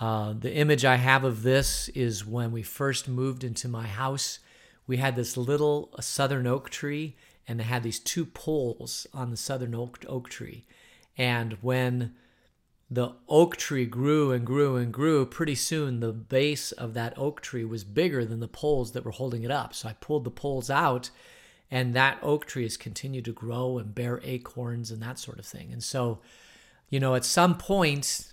Uh, 0.00 0.34
the 0.38 0.52
image 0.52 0.84
I 0.84 0.96
have 0.96 1.24
of 1.24 1.42
this 1.42 1.88
is 1.90 2.26
when 2.26 2.52
we 2.52 2.62
first 2.62 3.08
moved 3.08 3.44
into 3.44 3.68
my 3.68 3.86
house 3.86 4.40
we 4.86 4.98
had 4.98 5.16
this 5.16 5.36
little 5.36 5.90
southern 6.00 6.46
oak 6.46 6.70
tree 6.70 7.16
and 7.46 7.60
it 7.60 7.64
had 7.64 7.82
these 7.82 8.00
two 8.00 8.24
poles 8.24 9.06
on 9.12 9.30
the 9.30 9.36
southern 9.36 9.74
oak, 9.74 10.04
oak 10.08 10.28
tree. 10.28 10.66
And 11.16 11.54
when 11.60 12.14
the 12.90 13.12
oak 13.28 13.56
tree 13.56 13.86
grew 13.86 14.32
and 14.32 14.46
grew 14.46 14.76
and 14.76 14.92
grew, 14.92 15.26
pretty 15.26 15.54
soon 15.54 16.00
the 16.00 16.12
base 16.12 16.72
of 16.72 16.94
that 16.94 17.16
oak 17.16 17.40
tree 17.40 17.64
was 17.64 17.84
bigger 17.84 18.24
than 18.24 18.40
the 18.40 18.48
poles 18.48 18.92
that 18.92 19.04
were 19.04 19.10
holding 19.10 19.42
it 19.42 19.50
up. 19.50 19.74
So 19.74 19.88
I 19.88 19.94
pulled 19.94 20.24
the 20.24 20.30
poles 20.30 20.70
out, 20.70 21.10
and 21.70 21.94
that 21.94 22.18
oak 22.22 22.46
tree 22.46 22.62
has 22.62 22.76
continued 22.76 23.24
to 23.26 23.32
grow 23.32 23.78
and 23.78 23.94
bear 23.94 24.20
acorns 24.22 24.90
and 24.90 25.02
that 25.02 25.18
sort 25.18 25.38
of 25.38 25.46
thing. 25.46 25.72
And 25.72 25.82
so, 25.82 26.20
you 26.90 27.00
know, 27.00 27.14
at 27.14 27.24
some 27.24 27.56
point, 27.56 28.32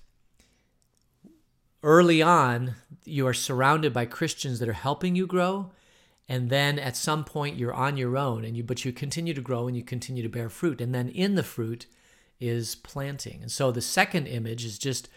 early 1.84 2.22
on, 2.22 2.75
you 3.05 3.25
are 3.27 3.34
surrounded 3.34 3.93
by 3.93 4.05
Christians 4.05 4.60
that 4.60 4.70
are 4.70 4.74
helping 4.74 5.15
you 5.15 5.25
grow 5.25 5.72
and 6.31 6.50
then 6.50 6.79
at 6.79 6.96
some 6.96 7.25
point 7.25 7.58
you're 7.58 7.74
on 7.74 7.98
your 7.98 8.17
own 8.17 8.46
and 8.46 8.55
you 8.55 8.63
but 8.63 8.86
you 8.86 8.93
continue 8.93 9.34
to 9.34 9.41
grow 9.41 9.67
and 9.67 9.75
you 9.75 9.84
continue 9.84 10.24
to 10.24 10.29
bear 10.29 10.48
fruit. 10.48 10.79
And 10.79 10.96
then 10.96 11.10
in 11.10 11.36
the 11.36 11.43
fruit 11.43 11.88
is 12.39 12.74
planting. 12.74 13.39
And 13.41 13.51
so 13.51 13.70
the 13.70 13.81
second 13.81 14.27
image 14.27 14.63
is 14.63 14.77
just 14.77 15.10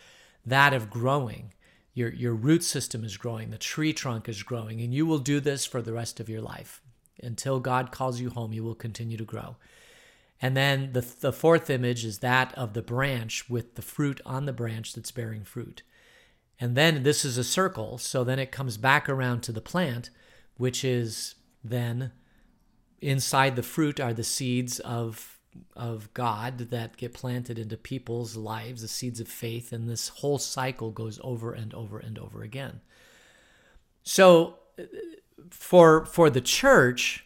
that 0.45 0.75
of 0.75 0.91
growing. 0.91 1.55
Your 1.93 2.13
your 2.13 2.35
root 2.35 2.65
system 2.65 3.05
is 3.05 3.17
growing. 3.17 3.51
The 3.51 3.59
tree 3.59 3.93
trunk 3.93 4.29
is 4.29 4.43
growing. 4.43 4.81
And 4.81 4.93
you 4.93 5.07
will 5.07 5.21
do 5.21 5.39
this 5.39 5.65
for 5.65 5.81
the 5.81 5.93
rest 5.93 6.19
of 6.19 6.29
your 6.29 6.43
life. 6.43 6.83
Until 7.23 7.61
god 7.61 7.93
calls 7.93 8.21
you 8.21 8.31
home 8.31 8.53
you 8.53 8.65
will 8.65 8.75
continue 8.75 9.17
to 9.17 9.25
grow 9.25 9.55
and 10.45 10.55
then 10.55 10.93
the, 10.93 11.01
the 11.21 11.33
fourth 11.33 11.71
image 11.71 12.05
is 12.05 12.19
that 12.19 12.53
of 12.53 12.75
the 12.75 12.83
branch 12.83 13.49
with 13.49 13.77
the 13.77 13.83
fruit 13.83 14.21
on 14.27 14.45
the 14.45 14.53
branch 14.53 14.93
that's 14.93 15.11
bearing 15.11 15.43
fruit 15.43 15.83
and 16.61 16.77
then 16.77 17.03
this 17.03 17.25
is 17.25 17.39
a 17.39 17.45
circle 17.45 17.97
so 17.97 18.23
then 18.23 18.39
it 18.39 18.53
comes 18.53 18.77
back 18.77 19.09
around 19.09 19.43
to 19.43 19.53
the 19.53 19.61
plant 19.63 20.11
which 20.59 20.85
is 20.85 21.37
then 21.65 22.13
inside 23.01 23.57
the 23.57 23.63
fruit 23.63 23.99
are 23.99 24.13
the 24.13 24.23
seeds 24.23 24.81
of 24.81 25.39
of 25.77 26.13
God 26.15 26.59
that 26.59 26.97
get 26.97 27.15
planted 27.15 27.59
into 27.59 27.77
people's 27.77 28.37
lives, 28.37 28.83
the 28.83 28.89
seeds 28.89 29.21
of 29.21 29.29
faith, 29.29 29.73
and 29.73 29.89
this 29.89 30.09
whole 30.09 30.39
cycle 30.39 30.91
goes 30.91 31.21
over 31.23 31.53
and 31.53 31.73
over 31.75 31.99
and 31.99 32.19
over 32.19 32.43
again. 32.43 32.81
So 34.03 34.59
uh, 34.77 34.83
for 35.51 36.05
for 36.07 36.29
the 36.29 36.41
church, 36.41 37.24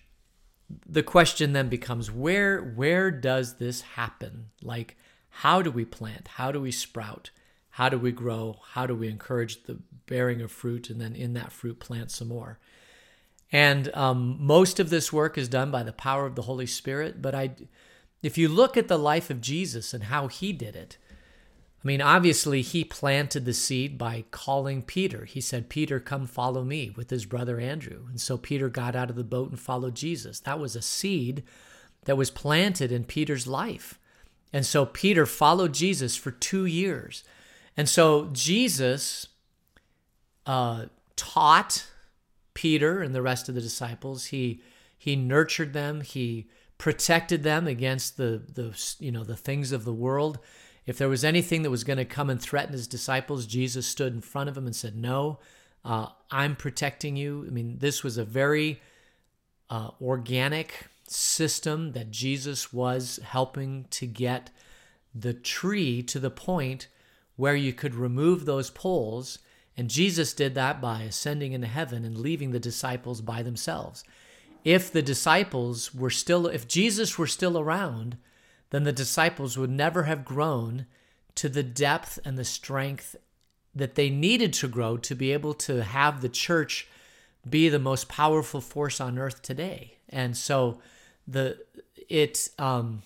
the 0.86 1.02
question 1.02 1.52
then 1.52 1.68
becomes 1.68 2.10
where 2.10 2.60
where 2.62 3.10
does 3.10 3.54
this 3.54 3.80
happen? 3.82 4.50
Like 4.62 4.96
how 5.30 5.62
do 5.62 5.70
we 5.70 5.84
plant? 5.84 6.28
How 6.28 6.52
do 6.52 6.60
we 6.60 6.70
sprout? 6.70 7.30
How 7.70 7.88
do 7.88 7.98
we 7.98 8.12
grow? 8.12 8.58
How 8.72 8.86
do 8.86 8.94
we 8.94 9.08
encourage 9.08 9.62
the 9.62 9.78
bearing 10.06 10.42
of 10.42 10.50
fruit 10.50 10.90
and 10.90 11.00
then 11.00 11.14
in 11.14 11.34
that 11.34 11.52
fruit 11.52 11.78
plant 11.78 12.10
some 12.10 12.28
more? 12.28 12.58
And 13.52 13.94
um, 13.94 14.36
most 14.40 14.78
of 14.80 14.90
this 14.90 15.12
work 15.12 15.38
is 15.38 15.48
done 15.48 15.70
by 15.70 15.82
the 15.82 15.92
power 15.92 16.26
of 16.26 16.34
the 16.34 16.42
Holy 16.42 16.66
Spirit. 16.66 17.22
But 17.22 17.34
I, 17.34 17.52
if 18.22 18.36
you 18.36 18.48
look 18.48 18.76
at 18.76 18.88
the 18.88 18.98
life 18.98 19.30
of 19.30 19.40
Jesus 19.40 19.94
and 19.94 20.04
how 20.04 20.26
he 20.26 20.52
did 20.52 20.76
it, 20.76 20.98
I 21.82 21.86
mean, 21.86 22.00
obviously, 22.00 22.62
he 22.62 22.82
planted 22.82 23.44
the 23.44 23.54
seed 23.54 23.96
by 23.96 24.24
calling 24.32 24.82
Peter. 24.82 25.24
He 25.24 25.40
said, 25.40 25.68
Peter, 25.68 26.00
come 26.00 26.26
follow 26.26 26.64
me 26.64 26.90
with 26.90 27.10
his 27.10 27.24
brother 27.24 27.60
Andrew. 27.60 28.06
And 28.08 28.20
so 28.20 28.36
Peter 28.36 28.68
got 28.68 28.96
out 28.96 29.10
of 29.10 29.16
the 29.16 29.22
boat 29.22 29.50
and 29.50 29.60
followed 29.60 29.94
Jesus. 29.94 30.40
That 30.40 30.58
was 30.58 30.74
a 30.74 30.82
seed 30.82 31.44
that 32.04 32.16
was 32.16 32.30
planted 32.30 32.90
in 32.90 33.04
Peter's 33.04 33.46
life. 33.46 33.98
And 34.52 34.66
so 34.66 34.86
Peter 34.86 35.24
followed 35.24 35.72
Jesus 35.74 36.16
for 36.16 36.30
two 36.32 36.66
years. 36.66 37.22
And 37.76 37.88
so 37.88 38.28
Jesus 38.32 39.28
uh, 40.46 40.86
taught 41.14 41.86
Peter 42.54 43.02
and 43.02 43.14
the 43.14 43.22
rest 43.22 43.48
of 43.48 43.54
the 43.54 43.60
disciples. 43.60 44.26
He 44.26 44.62
he 44.96 45.14
nurtured 45.14 45.74
them. 45.74 46.00
He 46.00 46.48
protected 46.76 47.44
them 47.44 47.68
against 47.68 48.16
the 48.16 48.42
the 48.52 48.76
you 48.98 49.12
know 49.12 49.22
the 49.22 49.36
things 49.36 49.70
of 49.70 49.84
the 49.84 49.92
world. 49.92 50.40
If 50.88 50.98
there 50.98 51.08
was 51.08 51.22
anything 51.22 51.62
that 51.62 51.70
was 51.70 51.84
going 51.84 51.98
to 51.98 52.04
come 52.04 52.30
and 52.30 52.40
threaten 52.40 52.72
his 52.72 52.88
disciples, 52.88 53.46
Jesus 53.46 53.86
stood 53.86 54.14
in 54.14 54.20
front 54.22 54.48
of 54.48 54.56
him 54.56 54.66
and 54.66 54.74
said, 54.74 54.96
"No, 54.96 55.38
uh, 55.84 56.08
I'm 56.30 56.56
protecting 56.56 57.16
you." 57.16 57.44
I 57.46 57.50
mean, 57.50 57.78
this 57.78 58.02
was 58.02 58.16
a 58.16 58.24
very 58.24 58.80
uh, 59.70 59.90
organic 60.00 60.86
system 61.06 61.92
that 61.92 62.10
Jesus 62.10 62.72
was 62.72 63.20
helping 63.22 63.84
to 63.90 64.06
get 64.06 64.50
the 65.14 65.34
tree 65.34 66.02
to 66.02 66.18
the 66.18 66.30
point 66.30 66.88
where 67.36 67.54
you 67.54 67.72
could 67.72 67.94
remove 67.94 68.44
those 68.44 68.70
poles 68.70 69.38
and 69.78 69.88
Jesus 69.88 70.32
did 70.32 70.56
that 70.56 70.80
by 70.80 71.02
ascending 71.02 71.52
into 71.52 71.68
heaven 71.68 72.04
and 72.04 72.18
leaving 72.18 72.50
the 72.50 72.58
disciples 72.58 73.20
by 73.20 73.44
themselves. 73.44 74.02
If 74.64 74.90
the 74.90 75.02
disciples 75.02 75.94
were 75.94 76.10
still, 76.10 76.48
if 76.48 76.66
Jesus 76.66 77.16
were 77.16 77.28
still 77.28 77.56
around, 77.56 78.18
then 78.70 78.84
the 78.84 78.92
disciples 78.92 79.56
would 79.56 79.70
never 79.70 80.04
have 80.04 80.24
grown 80.24 80.86
to 81.34 81.48
the 81.48 81.62
depth 81.62 82.18
and 82.24 82.36
the 82.36 82.44
strength 82.44 83.16
that 83.74 83.94
they 83.94 84.10
needed 84.10 84.52
to 84.52 84.68
grow 84.68 84.96
to 84.96 85.14
be 85.14 85.32
able 85.32 85.54
to 85.54 85.82
have 85.82 86.20
the 86.20 86.28
church 86.28 86.88
be 87.48 87.68
the 87.68 87.78
most 87.78 88.08
powerful 88.08 88.60
force 88.60 89.00
on 89.00 89.18
earth 89.18 89.42
today. 89.42 89.94
And 90.08 90.36
so 90.36 90.80
the 91.26 91.58
it 92.08 92.48
um 92.58 93.02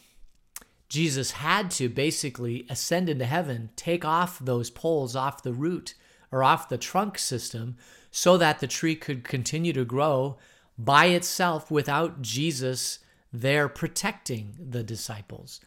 Jesus 0.89 1.33
had 1.33 1.71
to 1.73 1.89
basically 1.89 2.67
ascend 2.69 3.09
into 3.09 3.25
heaven, 3.25 3.71
take 3.77 4.05
off 4.05 4.39
those 4.39 4.69
poles 4.71 5.17
off 5.17 5.43
the 5.43 5.55
root 5.55 5.95
or 6.31 6.45
off 6.45 6.69
the 6.69 6.77
trunk 6.77 7.19
system 7.19 7.77
so 8.11 8.37
that 8.37 8.61
the 8.61 8.67
tree 8.67 8.95
could 8.95 9.25
continue 9.25 9.73
to 9.73 9.87
grow 9.87 10.37
by 10.79 11.07
itself 11.07 11.71
without 11.71 12.21
Jesus 12.21 12.99
there 13.33 13.69
protecting 13.69 14.55
the 14.59 14.83
disciples. 14.83 15.61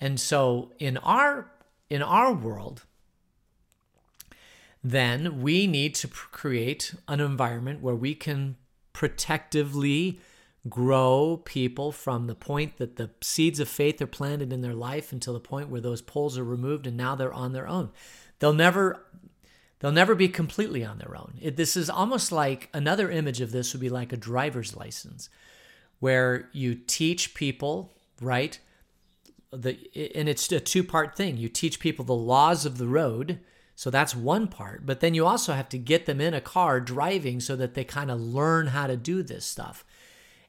And 0.00 0.20
so 0.20 0.72
in 0.78 0.96
our 0.98 1.50
in 1.88 2.02
our 2.02 2.32
world 2.32 2.84
then 4.82 5.40
we 5.40 5.66
need 5.66 5.94
to 5.96 6.06
create 6.06 6.94
an 7.08 7.20
environment 7.20 7.80
where 7.80 7.94
we 7.94 8.14
can 8.14 8.56
protectively 8.92 10.20
grow 10.68 11.40
people 11.44 11.90
from 11.90 12.26
the 12.26 12.34
point 12.34 12.76
that 12.76 12.96
the 12.96 13.10
seeds 13.20 13.58
of 13.58 13.68
faith 13.68 14.00
are 14.00 14.06
planted 14.06 14.52
in 14.52 14.62
their 14.62 14.74
life 14.74 15.12
until 15.12 15.32
the 15.32 15.40
point 15.40 15.68
where 15.68 15.80
those 15.80 16.02
poles 16.02 16.38
are 16.38 16.44
removed 16.44 16.86
and 16.86 16.96
now 16.96 17.14
they're 17.14 17.32
on 17.32 17.52
their 17.52 17.66
own. 17.66 17.90
They'll 18.38 18.52
never 18.52 19.04
They'll 19.78 19.92
never 19.92 20.14
be 20.14 20.28
completely 20.28 20.84
on 20.84 20.98
their 20.98 21.16
own. 21.16 21.34
It, 21.40 21.56
this 21.56 21.76
is 21.76 21.90
almost 21.90 22.32
like 22.32 22.70
another 22.72 23.10
image 23.10 23.40
of 23.40 23.52
this 23.52 23.72
would 23.72 23.80
be 23.80 23.90
like 23.90 24.12
a 24.12 24.16
driver's 24.16 24.74
license, 24.74 25.28
where 26.00 26.48
you 26.52 26.74
teach 26.74 27.34
people, 27.34 27.96
right? 28.20 28.58
The, 29.50 29.78
and 30.14 30.28
it's 30.28 30.50
a 30.52 30.60
two 30.60 30.84
part 30.84 31.16
thing. 31.16 31.36
You 31.36 31.48
teach 31.48 31.80
people 31.80 32.04
the 32.04 32.14
laws 32.14 32.66
of 32.66 32.78
the 32.78 32.86
road. 32.86 33.40
So 33.74 33.90
that's 33.90 34.14
one 34.14 34.48
part. 34.48 34.86
But 34.86 35.00
then 35.00 35.14
you 35.14 35.26
also 35.26 35.52
have 35.52 35.68
to 35.70 35.78
get 35.78 36.06
them 36.06 36.20
in 36.20 36.34
a 36.34 36.40
car 36.40 36.80
driving 36.80 37.40
so 37.40 37.56
that 37.56 37.74
they 37.74 37.84
kind 37.84 38.10
of 38.10 38.20
learn 38.20 38.68
how 38.68 38.86
to 38.86 38.96
do 38.96 39.22
this 39.22 39.44
stuff. 39.44 39.84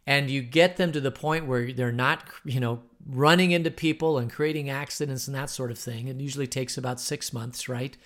And 0.06 0.30
you 0.30 0.42
get 0.42 0.78
them 0.78 0.94
to 0.94 1.02
the 1.02 1.12
point 1.12 1.48
where 1.48 1.74
they're 1.74 1.92
not, 1.92 2.24
you 2.46 2.62
know, 2.62 2.84
running 3.06 3.52
into 3.52 3.70
people 3.70 4.18
and 4.18 4.32
creating 4.32 4.70
accidents 4.70 5.28
and 5.28 5.36
that 5.36 5.50
sort 5.50 5.72
of 5.72 5.78
thing. 5.78 6.08
It 6.08 6.22
usually 6.22 6.48
takes 6.48 6.78
about 6.78 7.02
six 7.02 7.34
months, 7.34 7.68
right? 7.68 7.98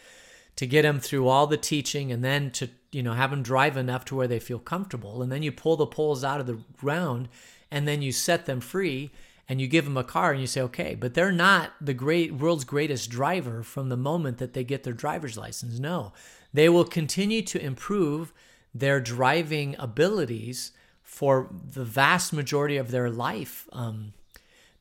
to 0.56 0.68
get 0.68 0.84
them 0.84 1.00
through 1.00 1.28
all 1.28 1.48
the 1.48 1.58
teaching 1.58 2.12
and 2.12 2.24
then 2.24 2.52
to 2.52 2.70
you 2.92 3.02
know 3.04 3.14
have 3.14 3.32
them 3.32 3.44
drive 3.44 3.78
enough 3.78 4.06
to 4.06 4.16
where 4.16 4.28
they 4.28 4.40
feel 4.40 4.60
comfortable 4.60 5.22
and 5.22 5.32
then 5.32 5.44
you 5.44 5.52
pull 5.52 5.78
the 5.78 5.86
poles 5.86 6.24
out 6.24 6.40
of 6.40 6.48
the 6.48 6.60
ground 6.78 7.30
and 7.72 7.88
then 7.88 8.02
you 8.02 8.12
set 8.12 8.46
them 8.46 8.60
free 8.60 9.12
and 9.52 9.60
you 9.60 9.68
give 9.68 9.84
them 9.84 9.98
a 9.98 10.04
car 10.04 10.32
and 10.32 10.40
you 10.40 10.48
say, 10.48 10.62
okay, 10.62 10.96
but 10.96 11.14
they're 11.14 11.30
not 11.30 11.74
the 11.82 11.94
great 11.94 12.34
world's 12.34 12.64
greatest 12.64 13.10
driver 13.10 13.64
from 13.64 13.90
the 13.90 13.98
moment 13.98 14.38
that 14.38 14.54
they 14.54 14.64
get 14.64 14.84
their 14.84 14.94
driver's 14.94 15.38
license. 15.38 15.78
No, 15.78 16.14
they 16.54 16.70
will 16.70 16.86
continue 16.86 17.42
to 17.42 17.62
improve 17.62 18.32
their 18.74 19.02
driving 19.02 19.76
abilities 19.78 20.72
for 21.04 21.50
the 21.52 21.84
vast 21.84 22.32
majority 22.32 22.78
of 22.78 22.92
their 22.92 23.10
life 23.10 23.68
um, 23.74 24.14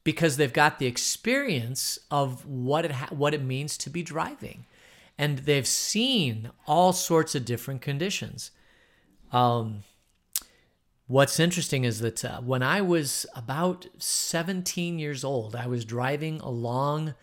because 0.05 0.37
they've 0.37 0.53
got 0.53 0.79
the 0.79 0.87
experience 0.87 1.99
of 2.09 2.47
what 2.47 2.85
it 2.85 2.93
ha- 2.93 3.09
what 3.11 3.35
it 3.35 3.43
means 3.43 3.77
to 3.79 3.91
be 3.91 4.05
driving, 4.05 4.67
and 5.21 5.41
they've 5.41 5.67
seen 5.67 6.51
all 6.67 6.95
sorts 6.95 7.35
of 7.35 7.45
different 7.45 7.83
conditions. 7.83 8.51
Um, 9.33 9.85
What's 11.11 11.41
interesting 11.41 11.83
is 11.83 11.99
that 11.99 12.25
uh, 12.25 12.41
when 12.41 12.63
I 12.63 12.83
was 12.83 13.27
about 13.35 13.89
17 13.99 15.01
years 15.01 15.25
old, 15.25 15.57
I 15.57 15.67
was 15.67 15.85
driving 15.85 16.39
along 16.39 17.15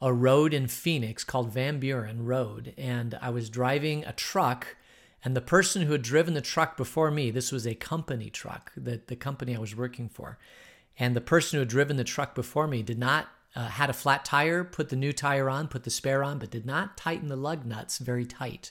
a 0.00 0.12
road 0.12 0.54
in 0.54 0.68
Phoenix 0.68 1.24
called 1.24 1.52
Van 1.52 1.80
Buren 1.80 2.24
Road, 2.24 2.72
and 2.78 3.18
I 3.20 3.30
was 3.30 3.50
driving 3.50 4.04
a 4.04 4.12
truck. 4.12 4.76
And 5.24 5.34
the 5.34 5.40
person 5.40 5.82
who 5.82 5.90
had 5.90 6.02
driven 6.02 6.34
the 6.34 6.40
truck 6.40 6.76
before 6.76 7.10
me, 7.10 7.32
this 7.32 7.50
was 7.50 7.66
a 7.66 7.74
company 7.74 8.30
truck, 8.30 8.70
that 8.76 9.08
the 9.08 9.16
company 9.16 9.56
I 9.56 9.58
was 9.58 9.74
working 9.74 10.08
for, 10.08 10.38
and 10.96 11.16
the 11.16 11.20
person 11.20 11.56
who 11.56 11.62
had 11.62 11.68
driven 11.68 11.96
the 11.96 12.04
truck 12.04 12.32
before 12.32 12.68
me 12.68 12.84
did 12.84 13.00
not 13.00 13.26
uh, 13.56 13.68
had 13.68 13.88
a 13.88 13.94
flat 13.94 14.24
tire, 14.24 14.62
put 14.62 14.90
the 14.90 14.96
new 14.96 15.12
tire 15.12 15.48
on, 15.48 15.66
put 15.66 15.84
the 15.84 15.90
spare 15.90 16.22
on, 16.22 16.38
but 16.38 16.50
did 16.50 16.66
not 16.66 16.96
tighten 16.96 17.28
the 17.28 17.36
lug 17.36 17.64
nuts 17.64 17.98
very 17.98 18.26
tight. 18.26 18.70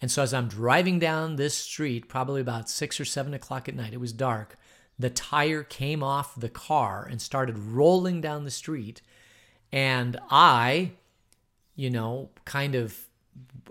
And 0.00 0.10
so 0.10 0.22
as 0.22 0.32
I'm 0.32 0.48
driving 0.48 0.98
down 0.98 1.36
this 1.36 1.54
street, 1.54 2.08
probably 2.08 2.40
about 2.40 2.70
six 2.70 2.98
or 2.98 3.04
seven 3.04 3.34
o'clock 3.34 3.68
at 3.68 3.74
night, 3.74 3.92
it 3.92 4.00
was 4.00 4.12
dark, 4.12 4.56
the 4.98 5.10
tire 5.10 5.62
came 5.62 6.02
off 6.02 6.34
the 6.34 6.48
car 6.48 7.06
and 7.08 7.20
started 7.20 7.58
rolling 7.58 8.22
down 8.22 8.44
the 8.44 8.50
street. 8.50 9.02
And 9.70 10.18
I, 10.30 10.92
you 11.74 11.90
know, 11.90 12.30
kind 12.46 12.74
of 12.74 13.06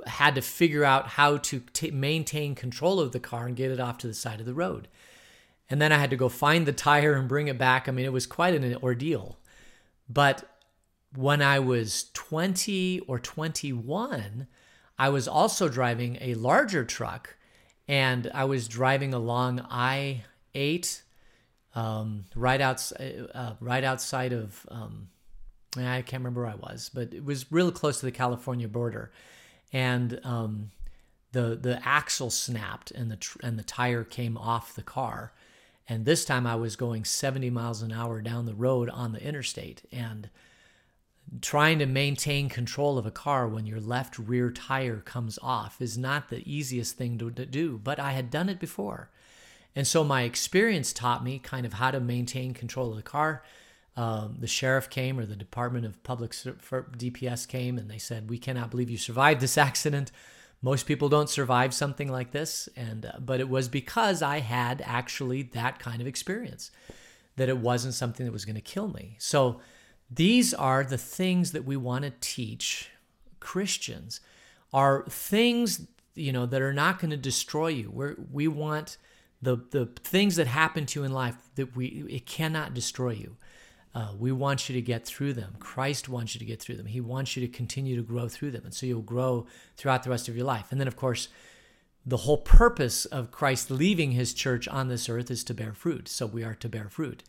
had 0.06 0.36
to 0.36 0.42
figure 0.42 0.84
out 0.84 1.08
how 1.08 1.38
to 1.38 1.62
t- 1.74 1.90
maintain 1.90 2.54
control 2.54 3.00
of 3.00 3.12
the 3.12 3.20
car 3.20 3.48
and 3.48 3.56
get 3.56 3.72
it 3.72 3.80
off 3.80 3.98
to 4.00 4.08
the 4.08 4.14
side 4.14 4.40
of 4.40 4.46
the 4.46 4.54
road. 4.54 4.88
And 5.70 5.82
then 5.82 5.92
I 5.92 5.98
had 5.98 6.12
to 6.12 6.16
go 6.16 6.30
find 6.30 6.68
the 6.68 6.74
tire 6.74 7.14
and 7.14 7.28
bring 7.28 7.48
it 7.48 7.58
back. 7.58 7.90
I 7.90 7.92
mean, 7.92 8.06
it 8.06 8.14
was 8.14 8.28
quite 8.28 8.54
an 8.54 8.76
ordeal. 8.84 9.40
But 10.08 10.50
when 11.16 11.42
I 11.42 11.60
was 11.60 12.10
20 12.14 13.02
or 13.02 13.20
21, 13.20 14.48
I 14.98 15.10
was 15.10 15.28
also 15.28 15.68
driving 15.68 16.18
a 16.22 16.36
larger 16.36 16.86
truck 16.86 17.36
and 17.88 18.30
I 18.34 18.46
was 18.46 18.68
driving 18.68 19.14
along 19.14 19.66
I 19.70 20.24
8 20.54 21.04
um, 21.76 22.26
right, 22.36 22.62
outside, 22.62 23.28
uh, 23.34 23.54
right 23.60 23.84
outside 23.84 24.32
of, 24.32 24.66
um, 24.70 25.10
I 25.78 26.02
can't 26.02 26.22
remember 26.22 26.44
where 26.44 26.52
I 26.52 26.56
was, 26.56 26.90
but 26.94 27.14
it 27.14 27.24
was 27.24 27.52
real 27.52 27.72
close 27.72 28.00
to 28.00 28.06
the 28.06 28.12
California 28.14 28.70
border. 28.70 29.12
And 29.74 30.22
um, 30.24 30.72
the, 31.34 31.58
the 31.62 31.86
axle 31.86 32.30
snapped 32.30 32.92
and 32.92 33.12
the, 33.12 33.18
tr- 33.18 33.40
and 33.44 33.60
the 33.60 33.64
tire 33.64 34.06
came 34.06 34.38
off 34.38 34.74
the 34.74 34.84
car. 34.84 35.34
And 35.88 36.06
this 36.06 36.26
time 36.26 36.48
I 36.48 36.56
was 36.56 36.76
going 36.76 37.06
70 37.06 37.50
miles 37.50 37.82
an 37.82 37.92
hour 37.92 38.22
down 38.22 38.46
the 38.46 38.56
road 38.56 38.90
on 38.90 39.12
the 39.12 39.22
interstate. 39.22 39.84
And 39.92 40.30
trying 41.42 41.80
to 41.80 41.86
maintain 41.86 42.50
control 42.50 42.98
of 42.98 43.06
a 43.06 43.12
car 43.12 43.48
when 43.48 43.66
your 43.66 43.80
left 43.80 44.18
rear 44.18 44.52
tire 44.52 44.98
comes 44.98 45.40
off 45.42 45.82
is 45.82 45.98
not 45.98 46.30
the 46.30 46.44
easiest 46.52 46.98
thing 46.98 47.18
to, 47.18 47.32
to, 47.32 47.46
do, 47.46 47.80
but 47.84 48.00
I 48.00 48.12
had 48.12 48.30
done 48.30 48.50
it 48.50 48.60
before. 48.60 49.10
And 49.76 49.86
so 49.86 50.04
my 50.04 50.22
experience 50.22 50.94
taught 50.94 51.24
me 51.24 51.40
kind 51.40 51.66
of 51.66 51.74
how 51.74 51.92
to 51.92 52.00
maintain 52.00 52.54
control 52.54 52.92
of 52.92 52.96
the 52.96 53.04
car. 53.04 53.44
Um, 53.98 54.38
the 54.40 54.48
sheriff 54.48 54.90
came, 54.90 55.20
or 55.20 55.26
the 55.26 55.36
Department 55.36 55.86
of 55.86 56.02
Public 56.04 56.32
DPS 56.32 57.48
came, 57.48 57.78
and 57.78 57.90
they 57.90 57.98
said, 57.98 58.30
"We 58.30 58.38
cannot 58.38 58.72
believe 58.72 58.90
you 58.90 58.98
survived 58.98 59.42
this 59.42 59.58
accident. 59.70 60.12
Most 60.62 60.86
people 60.88 61.10
don't 61.10 61.30
survive 61.30 61.74
something 61.74 62.12
like 62.12 62.32
this." 62.32 62.70
And 62.76 63.06
uh, 63.06 63.20
but 63.20 63.40
it 63.40 63.50
was 63.50 63.68
because 63.68 64.22
I 64.22 64.40
had 64.40 64.82
actually 64.86 65.44
that 65.44 65.80
kind 65.80 66.02
of 66.02 66.08
experience, 66.08 66.72
that 67.36 67.50
it 67.50 67.58
wasn't 67.58 67.94
something 67.94 68.26
that 68.26 68.32
was 68.32 68.46
going 68.46 68.56
to 68.56 68.62
kill 68.62 68.88
me. 68.88 69.16
So 69.20 69.60
these 70.10 70.54
are 70.54 70.84
the 70.84 70.98
things 70.98 71.52
that 71.52 71.66
we 71.66 71.78
want 71.78 72.06
to 72.06 72.14
teach 72.20 72.90
Christians 73.40 74.20
are 74.74 75.06
things 75.08 75.88
you 76.16 76.32
know 76.32 76.46
that 76.46 76.62
are 76.62 76.74
not 76.74 77.00
going 77.00 77.12
to 77.12 77.18
destroy 77.18 77.68
you. 77.68 77.92
we 77.92 78.14
we 78.32 78.48
want 78.48 78.98
the 79.42 79.58
the 79.72 79.86
things 80.04 80.36
that 80.38 80.48
happen 80.48 80.86
to 80.88 81.00
you 81.00 81.06
in 81.06 81.12
life 81.12 81.36
that 81.56 81.76
we 81.76 82.06
it 82.10 82.26
cannot 82.26 82.74
destroy 82.74 83.12
you. 83.12 83.38
Uh, 83.96 84.10
we 84.20 84.30
want 84.30 84.68
you 84.68 84.76
to 84.76 84.82
get 84.82 85.06
through 85.06 85.32
them. 85.32 85.56
Christ 85.58 86.10
wants 86.10 86.36
you 86.36 86.40
to 86.40 86.46
get 86.46 86.62
through 86.62 86.76
them. 86.76 86.86
He 86.86 87.00
wants 87.00 87.38
you 87.38 87.48
to 87.48 87.52
continue 87.52 87.96
to 87.96 88.02
grow 88.02 88.28
through 88.28 88.52
them, 88.52 88.66
and 88.66 88.74
so 88.74 88.86
you'll 88.86 89.02
grow 89.02 89.48
throughout 89.78 90.04
the 90.04 90.10
rest 90.10 90.28
of 90.28 90.36
your 90.36 90.46
life. 90.46 90.68
And 90.70 90.82
then, 90.82 90.88
of 90.88 90.98
course, 90.98 91.30
the 92.06 92.18
whole 92.18 92.38
purpose 92.38 93.06
of 93.06 93.32
Christ 93.32 93.72
leaving 93.72 94.12
His 94.12 94.34
church 94.34 94.68
on 94.68 94.90
this 94.90 95.08
earth 95.08 95.32
is 95.32 95.46
to 95.46 95.54
bear 95.54 95.74
fruit. 95.74 96.10
So 96.10 96.26
we 96.26 96.44
are 96.44 96.56
to 96.56 96.68
bear 96.68 96.90
fruit. 96.90 97.24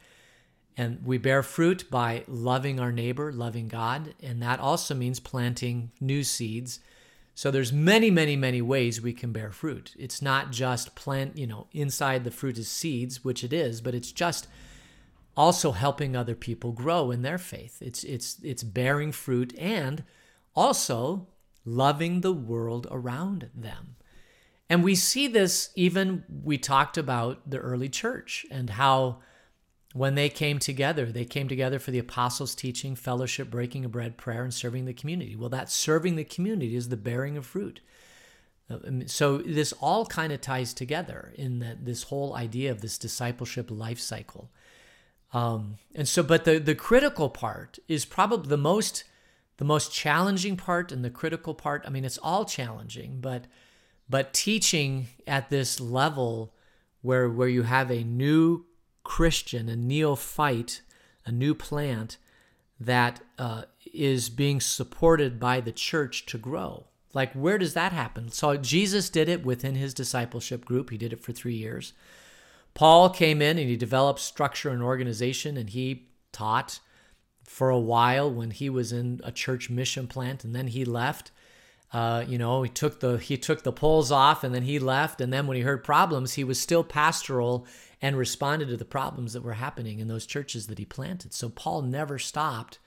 And 0.77 1.07
we 1.07 1.19
bear 1.19 1.43
fruit 1.45 1.89
by 1.89 2.25
loving 2.27 2.81
our 2.81 2.93
neighbor, 2.93 3.33
loving 3.33 3.69
God, 3.69 4.15
and 4.21 4.43
that 4.43 4.59
also 4.59 4.95
means 4.95 5.21
planting 5.21 5.93
new 6.01 6.25
seeds. 6.25 6.81
So 7.37 7.51
there's 7.51 7.73
many, 7.73 8.11
many, 8.11 8.35
many 8.35 8.61
ways 8.61 9.01
we 9.01 9.13
can 9.13 9.31
bear 9.31 9.53
fruit. 9.53 9.95
It's 9.99 10.21
not 10.21 10.51
just 10.51 10.97
plant, 10.97 11.39
you 11.39 11.47
know, 11.47 11.69
inside 11.73 12.25
the 12.25 12.31
fruit 12.31 12.59
is 12.59 12.69
seeds, 12.69 13.25
which 13.25 13.45
it 13.45 13.53
is, 13.53 13.81
but 13.81 13.95
it's 13.95 14.11
just 14.11 14.49
also 15.37 15.73
helping 15.73 16.17
other 16.17 16.35
people 16.35 16.73
grow 16.73 17.11
in 17.11 17.23
their 17.23 17.39
faith. 17.39 17.83
It's 17.83 18.05
it's 18.05 18.39
it's 18.43 18.63
bearing 18.63 19.13
fruit 19.13 19.57
and 19.59 20.05
also 20.55 21.29
loving 21.65 22.21
the 22.21 22.33
world 22.33 22.87
around 22.91 23.51
them. 23.55 23.97
And 24.69 24.83
we 24.83 24.95
see 24.95 25.29
this 25.29 25.71
even 25.75 26.25
we 26.43 26.59
talked 26.59 26.97
about 26.97 27.49
the 27.49 27.59
early 27.59 27.89
church 27.89 28.47
and 28.51 28.71
how 28.71 29.19
when 29.93 30.15
they 30.15 30.29
came 30.29 30.59
together, 30.59 31.07
they 31.07 31.25
came 31.25 31.49
together 31.49 31.79
for 31.79 31.91
the 31.91 31.99
apostles' 31.99 32.55
teaching, 32.55 32.95
fellowship, 32.95 33.51
breaking 33.51 33.85
of 33.87 33.93
bread, 33.93 34.19
prayer, 34.19 34.43
and 34.43 34.53
serving 34.53 34.85
the 34.85 34.93
community. 34.93 35.35
Well, 35.35 35.49
that 35.49 35.71
serving 35.71 36.17
the 36.17 36.25
community 36.25 36.77
is 36.77 36.91
the 36.91 36.99
bearing 36.99 37.39
of 37.39 37.47
fruit. 37.47 37.81
Uh, 38.69 38.79
so 39.07 39.39
this 39.39 39.73
all 39.81 40.05
kind 40.05 40.33
of 40.33 40.43
ties 40.43 40.75
together 40.75 41.33
in 41.37 41.61
that 41.61 41.87
this 41.87 42.05
whole 42.05 42.35
idea 42.35 42.71
of 42.71 42.83
this 42.83 42.99
discipleship 42.99 43.71
life 43.71 43.99
cycle. 43.99 44.51
Um, 45.33 45.79
and 45.95 46.09
so, 46.09 46.23
but 46.23 46.45
the 46.45 46.59
the 46.59 46.75
critical 46.75 47.29
part 47.29 47.79
is 47.89 48.05
probably 48.05 48.49
the 48.49 48.57
most 48.57 49.05
the 49.59 49.65
most 49.65 49.93
challenging 49.93 50.57
part 50.57 50.93
and 50.93 51.05
the 51.05 51.11
critical 51.11 51.55
part. 51.55 51.83
I 51.87 51.91
mean, 51.91 52.05
it's 52.05 52.19
all 52.19 52.45
challenging, 52.45 53.21
but 53.21 53.47
but 54.09 54.33
teaching 54.33 55.09
at 55.27 55.51
this 55.51 55.81
level 55.81 56.55
where 57.03 57.29
where 57.29 57.49
you 57.49 57.63
have 57.63 57.91
a 57.91 58.05
new 58.05 58.67
Christian, 59.03 59.69
a 59.69 59.77
neophyte, 59.77 60.83
a 61.25 61.33
new 61.33 61.55
plant 61.55 62.19
that 62.79 63.21
uh, 63.39 63.63
is 63.93 64.29
being 64.29 64.61
supported 64.61 65.41
by 65.41 65.61
the 65.61 65.73
church 65.73 66.27
to 66.27 66.39
grow. 66.39 66.87
Like, 67.15 67.33
where 67.33 67.57
does 67.57 67.73
that 67.75 67.93
happen? 67.93 68.31
So, 68.31 68.57
Jesus 68.57 69.09
did 69.09 69.29
it 69.29 69.45
within 69.45 69.75
his 69.75 69.95
discipleship 69.95 70.65
group. 70.67 70.91
He 70.91 70.99
did 70.99 71.13
it 71.13 71.23
for 71.23 71.33
three 71.33 71.55
years. 71.55 71.95
Paul 72.77 73.09
came 73.09 73.41
in 73.41 73.59
and 73.59 73.71
he 73.71 73.77
developed 73.77 74.21
structure 74.21 74.69
and 74.69 74.83
organization, 74.83 75.57
and 75.57 75.71
he 75.71 76.11
taught 76.31 76.79
for 77.43 77.71
a 77.71 77.79
while 77.79 78.31
when 78.31 78.51
he 78.51 78.69
was 78.69 78.93
in 78.93 79.19
a 79.25 79.33
church 79.33 79.71
mission 79.71 80.07
plant, 80.07 80.45
and 80.45 80.55
then 80.55 80.69
he 80.69 80.85
left. 80.85 81.31
Uh, 81.91 82.23
you 82.29 82.37
know, 82.37 82.63
he 82.63 82.69
took 82.69 83.01
the 83.01 83.17
he 83.17 83.39
took 83.39 83.63
the 83.63 83.73
poles 83.73 84.13
off, 84.13 84.45
and 84.45 84.55
then 84.55 84.65
he 84.65 84.79
left. 84.79 85.23
And 85.23 85.33
then 85.33 85.47
when 85.47 85.57
he 85.57 85.63
heard 85.63 85.85
problems, 85.85 86.35
he 86.35 86.45
was 86.45 86.61
still 86.61 86.85
pastoral 86.85 87.67
and 88.03 88.19
responded 88.19 88.69
to 88.69 88.77
the 88.77 88.85
problems 88.85 89.33
that 89.33 89.43
were 89.43 89.55
happening 89.55 89.99
in 89.99 90.09
those 90.09 90.27
churches 90.27 90.67
that 90.67 90.79
he 90.79 90.85
planted. 90.85 91.33
So 91.33 91.49
Paul 91.49 91.81
never 91.81 92.19
stopped 92.19 92.79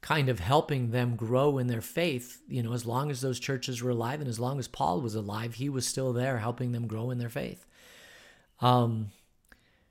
kind 0.00 0.28
of 0.28 0.40
helping 0.40 0.90
them 0.90 1.14
grow 1.14 1.56
in 1.58 1.68
their 1.68 1.80
faith, 1.80 2.40
you 2.48 2.64
know, 2.64 2.72
as 2.72 2.84
long 2.84 3.12
as 3.12 3.20
those 3.20 3.38
churches 3.38 3.80
were 3.80 3.90
alive 3.90 4.18
and 4.20 4.28
as 4.28 4.40
long 4.40 4.58
as 4.58 4.66
Paul 4.66 5.00
was 5.00 5.14
alive, 5.14 5.54
he 5.54 5.68
was 5.68 5.86
still 5.86 6.12
there 6.12 6.38
helping 6.38 6.72
them 6.72 6.88
grow 6.88 7.10
in 7.10 7.18
their 7.18 7.28
faith. 7.28 7.64
Um 8.60 9.12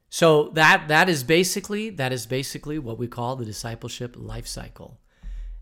so 0.10 0.50
that 0.50 0.88
that 0.88 1.10
is 1.10 1.24
basically 1.24 1.90
that 1.92 2.12
is 2.12 2.26
basically 2.26 2.80
what 2.80 2.98
we 2.98 3.08
call 3.08 3.36
the 3.36 3.46
discipleship 3.46 4.16
life 4.18 4.48
cycle. 4.48 5.00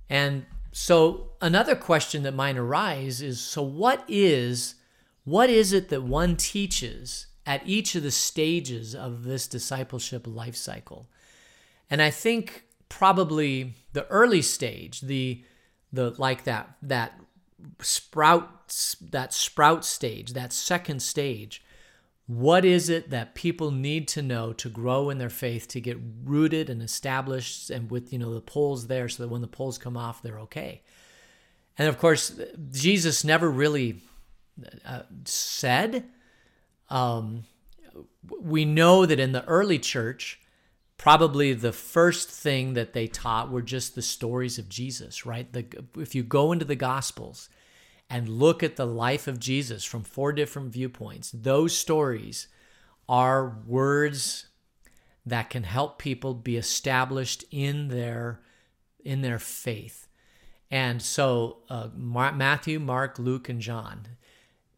And 0.09 0.45
so 0.71 1.31
another 1.41 1.75
question 1.75 2.23
that 2.23 2.33
might 2.33 2.57
arise 2.57 3.21
is 3.21 3.39
so 3.39 3.61
what 3.61 4.03
is 4.07 4.75
what 5.23 5.49
is 5.49 5.73
it 5.73 5.89
that 5.89 6.03
one 6.03 6.37
teaches 6.37 7.27
at 7.45 7.61
each 7.65 7.95
of 7.95 8.03
the 8.03 8.11
stages 8.11 8.93
of 8.93 9.23
this 9.23 9.47
discipleship 9.47 10.27
life 10.27 10.55
cycle. 10.55 11.09
And 11.89 12.01
I 12.01 12.09
think 12.09 12.65
probably 12.89 13.73
the 13.93 14.05
early 14.07 14.41
stage, 14.41 15.01
the 15.01 15.43
the 15.91 16.13
like 16.17 16.43
that 16.43 16.75
that 16.81 17.19
sprout 17.81 18.73
that 19.01 19.33
sprout 19.33 19.83
stage, 19.83 20.33
that 20.33 20.53
second 20.53 21.01
stage, 21.01 21.63
What 22.27 22.65
is 22.65 22.89
it 22.89 23.09
that 23.09 23.35
people 23.35 23.71
need 23.71 24.09
to 24.09 24.21
know 24.21 24.51
to 24.53 24.67
grow 24.67 25.09
in 25.09 25.17
their 25.17 25.29
faith, 25.29 25.69
to 25.69 25.79
get 25.79 25.97
rooted 26.25 26.69
and 26.69 26.81
established, 26.81 27.69
and 27.69 27.89
with 27.89 28.11
you 28.11 28.19
know 28.19 28.33
the 28.33 28.41
poles 28.41 28.87
there, 28.87 29.07
so 29.07 29.23
that 29.23 29.29
when 29.29 29.41
the 29.41 29.47
poles 29.47 29.77
come 29.77 29.95
off, 29.95 30.21
they're 30.21 30.39
okay. 30.41 30.81
And 31.77 31.87
of 31.87 31.97
course, 31.97 32.37
Jesus 32.71 33.23
never 33.23 33.49
really 33.49 34.01
uh, 34.85 35.03
said. 35.23 36.05
Um, 36.89 37.45
we 38.41 38.65
know 38.65 39.05
that 39.05 39.19
in 39.19 39.31
the 39.31 39.45
early 39.45 39.79
church, 39.79 40.41
probably 40.97 41.53
the 41.53 41.71
first 41.71 42.29
thing 42.29 42.73
that 42.73 42.91
they 42.91 43.07
taught 43.07 43.51
were 43.51 43.61
just 43.61 43.95
the 43.95 44.01
stories 44.01 44.57
of 44.57 44.67
Jesus, 44.67 45.25
right? 45.25 45.51
The, 45.53 45.65
if 45.97 46.13
you 46.15 46.23
go 46.23 46.51
into 46.51 46.65
the 46.65 46.75
Gospels 46.75 47.49
and 48.09 48.29
look 48.29 48.63
at 48.63 48.75
the 48.75 48.85
life 48.85 49.27
of 49.27 49.39
Jesus 49.39 49.83
from 49.83 50.03
four 50.03 50.31
different 50.31 50.71
viewpoints, 50.71 51.31
those 51.31 51.75
stories 51.75 52.47
are 53.09 53.57
words 53.65 54.47
that 55.25 55.49
can 55.49 55.63
help 55.63 55.99
people 55.99 56.33
be 56.33 56.55
established 56.55 57.43
in 57.51 57.89
their 57.89 58.39
in 59.03 59.21
their 59.21 59.39
faith. 59.39 60.07
And 60.69 61.01
so 61.01 61.59
uh, 61.69 61.89
Matthew, 61.95 62.79
Mark, 62.79 63.19
Luke, 63.19 63.47
and 63.47 63.61
John, 63.61 64.07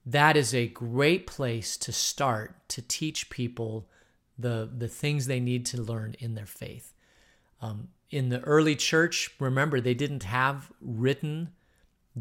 that 0.06 0.38
is 0.38 0.54
a 0.54 0.68
great 0.68 1.26
place 1.26 1.78
to 1.78 1.92
start 1.92 2.68
to 2.70 2.82
teach 2.82 3.30
people 3.30 3.88
the 4.38 4.70
the 4.76 4.88
things 4.88 5.26
they 5.26 5.40
need 5.40 5.66
to 5.68 5.82
learn 5.82 6.16
in 6.20 6.36
their 6.36 6.46
faith. 6.46 6.94
Um, 7.62 7.90
in 8.10 8.30
the 8.30 8.42
early 8.42 8.76
church, 8.76 9.30
remember 9.40 9.80
they 9.80 9.94
didn't 9.94 10.24
have 10.24 10.72
written 10.82 11.50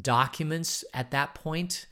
documents 0.01 0.85
at 0.93 1.11
that 1.11 1.35
point. 1.35 1.87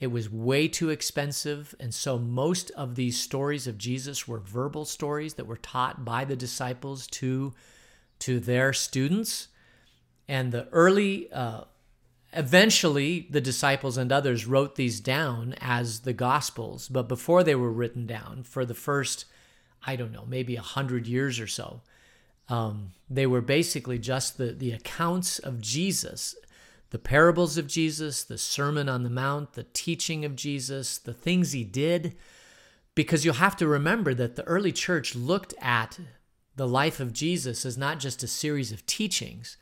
It 0.00 0.08
was 0.08 0.28
way 0.28 0.66
too 0.66 0.90
expensive, 0.90 1.74
and 1.78 1.94
so 1.94 2.18
most 2.18 2.70
of 2.72 2.96
these 2.96 3.20
stories 3.20 3.66
of 3.66 3.78
Jesus 3.78 4.26
were 4.26 4.40
verbal 4.40 4.84
stories 4.84 5.34
that 5.34 5.46
were 5.46 5.56
taught 5.56 6.04
by 6.04 6.24
the 6.24 6.36
disciples 6.36 7.06
to 7.08 7.54
to 8.20 8.40
their 8.40 8.72
students. 8.72 9.48
And 10.28 10.52
the 10.52 10.68
early 10.68 11.30
uh, 11.32 11.64
Eventually, 12.34 13.26
the 13.28 13.42
disciples 13.42 13.98
and 13.98 14.10
others 14.10 14.46
wrote 14.46 14.76
these 14.76 15.00
down 15.00 15.54
as 15.60 16.00
the 16.00 16.14
Gospels, 16.14 16.88
but 16.88 17.06
before 17.06 17.44
they 17.44 17.54
were 17.54 17.70
written 17.70 18.06
down, 18.06 18.42
for 18.42 18.64
the 18.64 18.74
first 18.74 19.26
I 19.84 19.96
don't 19.96 20.12
know, 20.12 20.24
maybe 20.26 20.56
a 20.56 20.62
hundred 20.62 21.06
years 21.06 21.40
or 21.40 21.46
so. 21.46 21.80
Um, 22.48 22.92
they 23.08 23.26
were 23.26 23.40
basically 23.40 23.98
just 23.98 24.38
the, 24.38 24.52
the 24.52 24.72
accounts 24.72 25.38
of 25.38 25.60
Jesus, 25.60 26.36
the 26.92 26.98
parables 26.98 27.56
of 27.56 27.66
Jesus, 27.66 28.22
the 28.22 28.36
Sermon 28.36 28.86
on 28.86 29.02
the 29.02 29.08
Mount, 29.08 29.54
the 29.54 29.64
teaching 29.72 30.26
of 30.26 30.36
Jesus, 30.36 30.98
the 30.98 31.14
things 31.14 31.52
he 31.52 31.64
did. 31.64 32.14
Because 32.94 33.24
you'll 33.24 33.34
have 33.36 33.56
to 33.56 33.66
remember 33.66 34.12
that 34.12 34.36
the 34.36 34.44
early 34.44 34.72
church 34.72 35.16
looked 35.16 35.54
at 35.58 35.98
the 36.54 36.68
life 36.68 37.00
of 37.00 37.14
Jesus 37.14 37.64
as 37.64 37.78
not 37.78 37.98
just 37.98 38.22
a 38.22 38.28
series 38.28 38.72
of 38.72 38.84
teachings, 38.84 39.56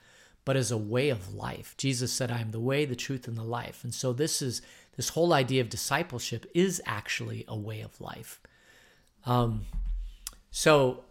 but 0.44 0.56
as 0.56 0.72
a 0.72 0.76
way 0.76 1.08
of 1.08 1.32
life. 1.32 1.76
Jesus 1.78 2.12
said, 2.12 2.32
I 2.32 2.40
am 2.40 2.50
the 2.50 2.58
way, 2.58 2.84
the 2.84 2.96
truth, 2.96 3.28
and 3.28 3.36
the 3.36 3.44
life. 3.44 3.84
And 3.84 3.94
so 3.94 4.12
this 4.12 4.42
is 4.42 4.60
this 4.96 5.10
whole 5.10 5.32
idea 5.32 5.60
of 5.60 5.68
discipleship 5.68 6.46
is 6.52 6.82
actually 6.84 7.44
a 7.46 7.56
way 7.56 7.80
of 7.80 8.00
life. 8.00 8.40
Um, 9.24 9.66
so 10.50 11.04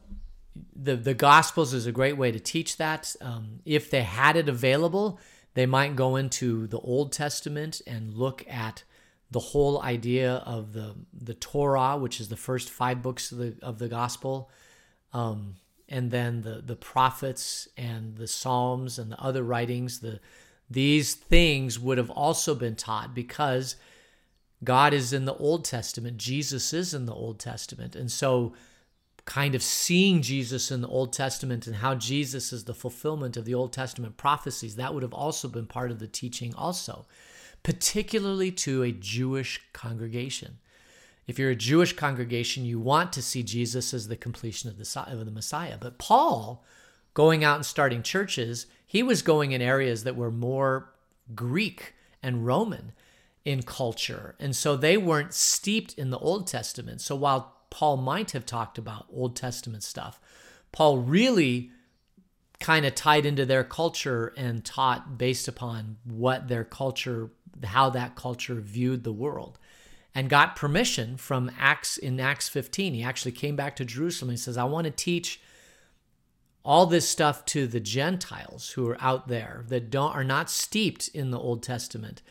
the 0.75 0.97
the 0.97 1.13
Gospels 1.13 1.73
is 1.73 1.85
a 1.85 1.93
great 1.93 2.17
way 2.17 2.29
to 2.33 2.41
teach 2.41 2.75
that. 2.75 3.15
Um, 3.21 3.61
if 3.63 3.89
they 3.89 4.03
had 4.03 4.35
it 4.35 4.49
available, 4.49 5.17
they 5.59 5.65
might 5.65 5.97
go 5.97 6.15
into 6.15 6.67
the 6.67 6.79
Old 6.79 7.11
Testament 7.11 7.81
and 7.85 8.13
look 8.13 8.45
at 8.49 8.83
the 9.29 9.41
whole 9.41 9.81
idea 9.81 10.35
of 10.45 10.71
the 10.71 10.95
the 11.13 11.33
Torah, 11.33 11.97
which 11.97 12.21
is 12.21 12.29
the 12.29 12.37
first 12.37 12.69
five 12.69 13.01
books 13.01 13.33
of 13.33 13.39
the 13.39 13.55
of 13.61 13.77
the 13.77 13.89
Gospel, 13.89 14.49
um, 15.11 15.55
and 15.89 16.11
then 16.11 16.43
the 16.43 16.61
the 16.65 16.77
prophets 16.77 17.67
and 17.75 18.15
the 18.15 18.25
Psalms 18.25 18.97
and 18.97 19.11
the 19.11 19.19
other 19.19 19.43
writings. 19.43 19.99
The 19.99 20.21
these 20.69 21.13
things 21.13 21.77
would 21.77 21.97
have 21.97 22.09
also 22.09 22.55
been 22.55 22.77
taught 22.77 23.13
because 23.13 23.75
God 24.63 24.93
is 24.93 25.11
in 25.11 25.25
the 25.25 25.35
Old 25.35 25.65
Testament, 25.65 26.15
Jesus 26.15 26.71
is 26.71 26.93
in 26.93 27.05
the 27.05 27.13
Old 27.13 27.37
Testament, 27.37 27.97
and 27.97 28.09
so 28.09 28.53
kind 29.29 29.53
of 29.53 29.61
seeing 29.61 30.23
Jesus 30.23 30.71
in 30.71 30.81
the 30.81 30.87
Old 30.87 31.13
Testament 31.13 31.67
and 31.67 31.75
how 31.75 31.93
Jesus 31.93 32.51
is 32.51 32.63
the 32.63 32.73
fulfillment 32.73 33.37
of 33.37 33.45
the 33.45 33.53
Old 33.53 33.71
Testament 33.71 34.17
prophecies, 34.17 34.75
that 34.75 34.91
would 34.91 35.03
have 35.03 35.13
also 35.13 35.47
been 35.47 35.67
part 35.67 35.91
of 35.91 35.99
the 35.99 36.07
teaching, 36.07 36.51
also, 36.55 37.05
particularly 37.61 38.51
to 38.51 38.81
a 38.81 38.91
Jewish 38.91 39.61
congregation. 39.71 40.57
If 41.27 41.37
you're 41.37 41.51
a 41.51 41.55
Jewish 41.55 41.93
congregation, 41.93 42.65
you 42.65 42.79
want 42.79 43.13
to 43.13 43.21
see 43.21 43.43
Jesus 43.43 43.93
as 43.93 44.07
the 44.07 44.15
completion 44.15 44.67
of 44.67 44.79
the, 44.79 45.05
of 45.05 45.23
the 45.23 45.31
Messiah. 45.31 45.77
But 45.79 45.99
Paul, 45.99 46.65
going 47.13 47.43
out 47.43 47.57
and 47.57 47.65
starting 47.65 48.01
churches, 48.01 48.65
he 48.83 49.03
was 49.03 49.21
going 49.21 49.51
in 49.51 49.61
areas 49.61 50.05
that 50.05 50.15
were 50.15 50.31
more 50.31 50.89
Greek 51.35 51.93
and 52.23 52.47
Roman 52.47 52.93
in 53.45 53.61
culture. 53.61 54.33
And 54.39 54.55
so 54.55 54.75
they 54.75 54.97
weren't 54.97 55.35
steeped 55.35 55.93
in 55.99 56.09
the 56.09 56.17
Old 56.17 56.47
Testament. 56.47 56.99
So 57.01 57.15
while 57.15 57.58
Paul 57.69 57.97
might 57.97 58.31
have 58.31 58.45
talked 58.45 58.77
about 58.77 59.07
Old 59.11 59.35
Testament 59.35 59.83
stuff. 59.83 60.19
Paul 60.71 60.99
really 60.99 61.71
kind 62.59 62.85
of 62.85 62.93
tied 62.95 63.25
into 63.25 63.45
their 63.45 63.63
culture 63.63 64.33
and 64.35 64.65
taught 64.65 65.17
based 65.17 65.47
upon 65.47 65.97
what 66.03 66.47
their 66.47 66.63
culture, 66.63 67.31
how 67.63 67.89
that 67.91 68.15
culture 68.15 68.55
viewed 68.55 69.03
the 69.03 69.13
world. 69.13 69.57
And 70.15 70.29
got 70.29 70.55
permission 70.55 71.17
from 71.17 71.51
Acts 71.57 71.95
in 71.97 72.19
Acts 72.19 72.49
15. 72.49 72.93
He 72.95 73.03
actually 73.03 73.31
came 73.31 73.55
back 73.55 73.75
to 73.75 73.85
Jerusalem. 73.85 74.31
He 74.31 74.37
says, 74.37 74.57
I 74.57 74.63
want 74.63 74.85
to 74.85 74.91
teach 74.91 75.39
all 76.65 76.87
this 76.87 77.07
stuff 77.07 77.45
to 77.45 77.67
the 77.67 77.79
Gentiles 77.79 78.71
who 78.71 78.89
are 78.89 78.97
out 78.99 79.27
there 79.27 79.63
that 79.69 79.89
don't 79.89 80.13
are 80.13 80.23
not 80.23 80.49
steeped 80.49 81.07
in 81.09 81.31
the 81.31 81.39
Old 81.39 81.63
Testament 81.63 82.21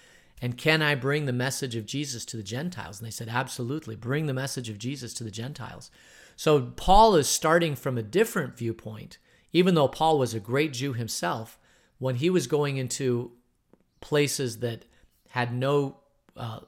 and 0.40 0.56
can 0.56 0.82
I 0.82 0.94
bring 0.94 1.26
the 1.26 1.32
message 1.32 1.74
of 1.74 1.86
Jesus 1.86 2.24
to 2.26 2.36
the 2.36 2.42
Gentiles? 2.42 2.98
And 2.98 3.06
they 3.06 3.10
said, 3.10 3.28
Absolutely, 3.28 3.96
bring 3.96 4.26
the 4.26 4.34
message 4.34 4.68
of 4.68 4.78
Jesus 4.78 5.12
to 5.14 5.24
the 5.24 5.30
Gentiles. 5.30 5.90
So 6.36 6.72
Paul 6.76 7.16
is 7.16 7.28
starting 7.28 7.74
from 7.74 7.98
a 7.98 8.02
different 8.02 8.56
viewpoint, 8.56 9.18
even 9.52 9.74
though 9.74 9.88
Paul 9.88 10.18
was 10.18 10.34
a 10.34 10.40
great 10.40 10.72
Jew 10.72 10.92
himself, 10.92 11.58
when 11.98 12.16
he 12.16 12.30
was 12.30 12.46
going 12.46 12.76
into 12.76 13.32
places 14.00 14.60
that 14.60 14.84
had 15.30 15.52
no 15.52 15.96
uh, 16.36 16.60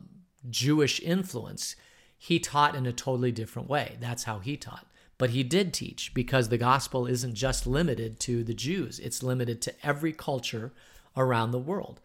Jewish 0.49 1.01
influence, 1.01 1.77
he 2.19 2.41
taught 2.41 2.75
in 2.75 2.87
a 2.87 2.93
totally 2.93 3.31
different 3.31 3.69
way. 3.69 3.97
That's 4.01 4.25
how 4.25 4.41
he 4.41 4.57
taught. 4.57 4.87
But 5.19 5.31
he 5.31 5.43
did 5.43 5.73
teach 5.73 6.13
because 6.15 6.49
the 6.49 6.59
gospel 6.59 7.07
isn't 7.07 7.35
just 7.35 7.67
limited 7.67 8.19
to 8.21 8.43
the 8.43 8.55
Jews, 8.55 8.99
it's 8.99 9.23
limited 9.23 9.63
to 9.63 9.75
every 9.87 10.13
culture 10.13 10.73
around 11.17 11.51
the 11.51 11.59
world. 11.59 12.01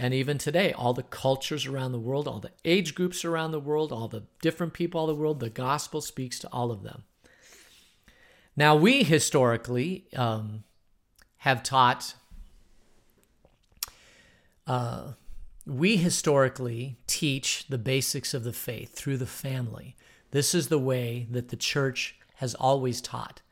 And 0.00 0.14
even 0.14 0.38
today, 0.38 0.72
all 0.72 0.94
the 0.94 1.02
cultures 1.02 1.66
around 1.66 1.90
the 1.90 1.98
world, 1.98 2.28
all 2.28 2.38
the 2.38 2.52
age 2.64 2.94
groups 2.94 3.24
around 3.24 3.50
the 3.50 3.58
world, 3.58 3.92
all 3.92 4.06
the 4.06 4.22
different 4.40 4.72
people 4.72 5.00
all 5.00 5.08
the 5.08 5.14
world, 5.14 5.40
the 5.40 5.50
gospel 5.50 6.00
speaks 6.00 6.38
to 6.38 6.48
all 6.52 6.70
of 6.70 6.84
them. 6.84 7.02
Now, 8.56 8.76
we 8.76 9.02
historically 9.02 10.06
um, 10.14 10.62
have 11.38 11.64
taught, 11.64 12.14
uh, 14.68 15.14
we 15.66 15.96
historically 15.96 16.98
teach 17.08 17.66
the 17.68 17.78
basics 17.78 18.34
of 18.34 18.44
the 18.44 18.52
faith 18.52 18.94
through 18.94 19.16
the 19.16 19.26
family. 19.26 19.96
This 20.30 20.54
is 20.54 20.68
the 20.68 20.78
way 20.78 21.26
that 21.30 21.48
the 21.48 21.56
church 21.56 22.16
has 22.36 22.54
always 22.54 23.00
taught. 23.00 23.42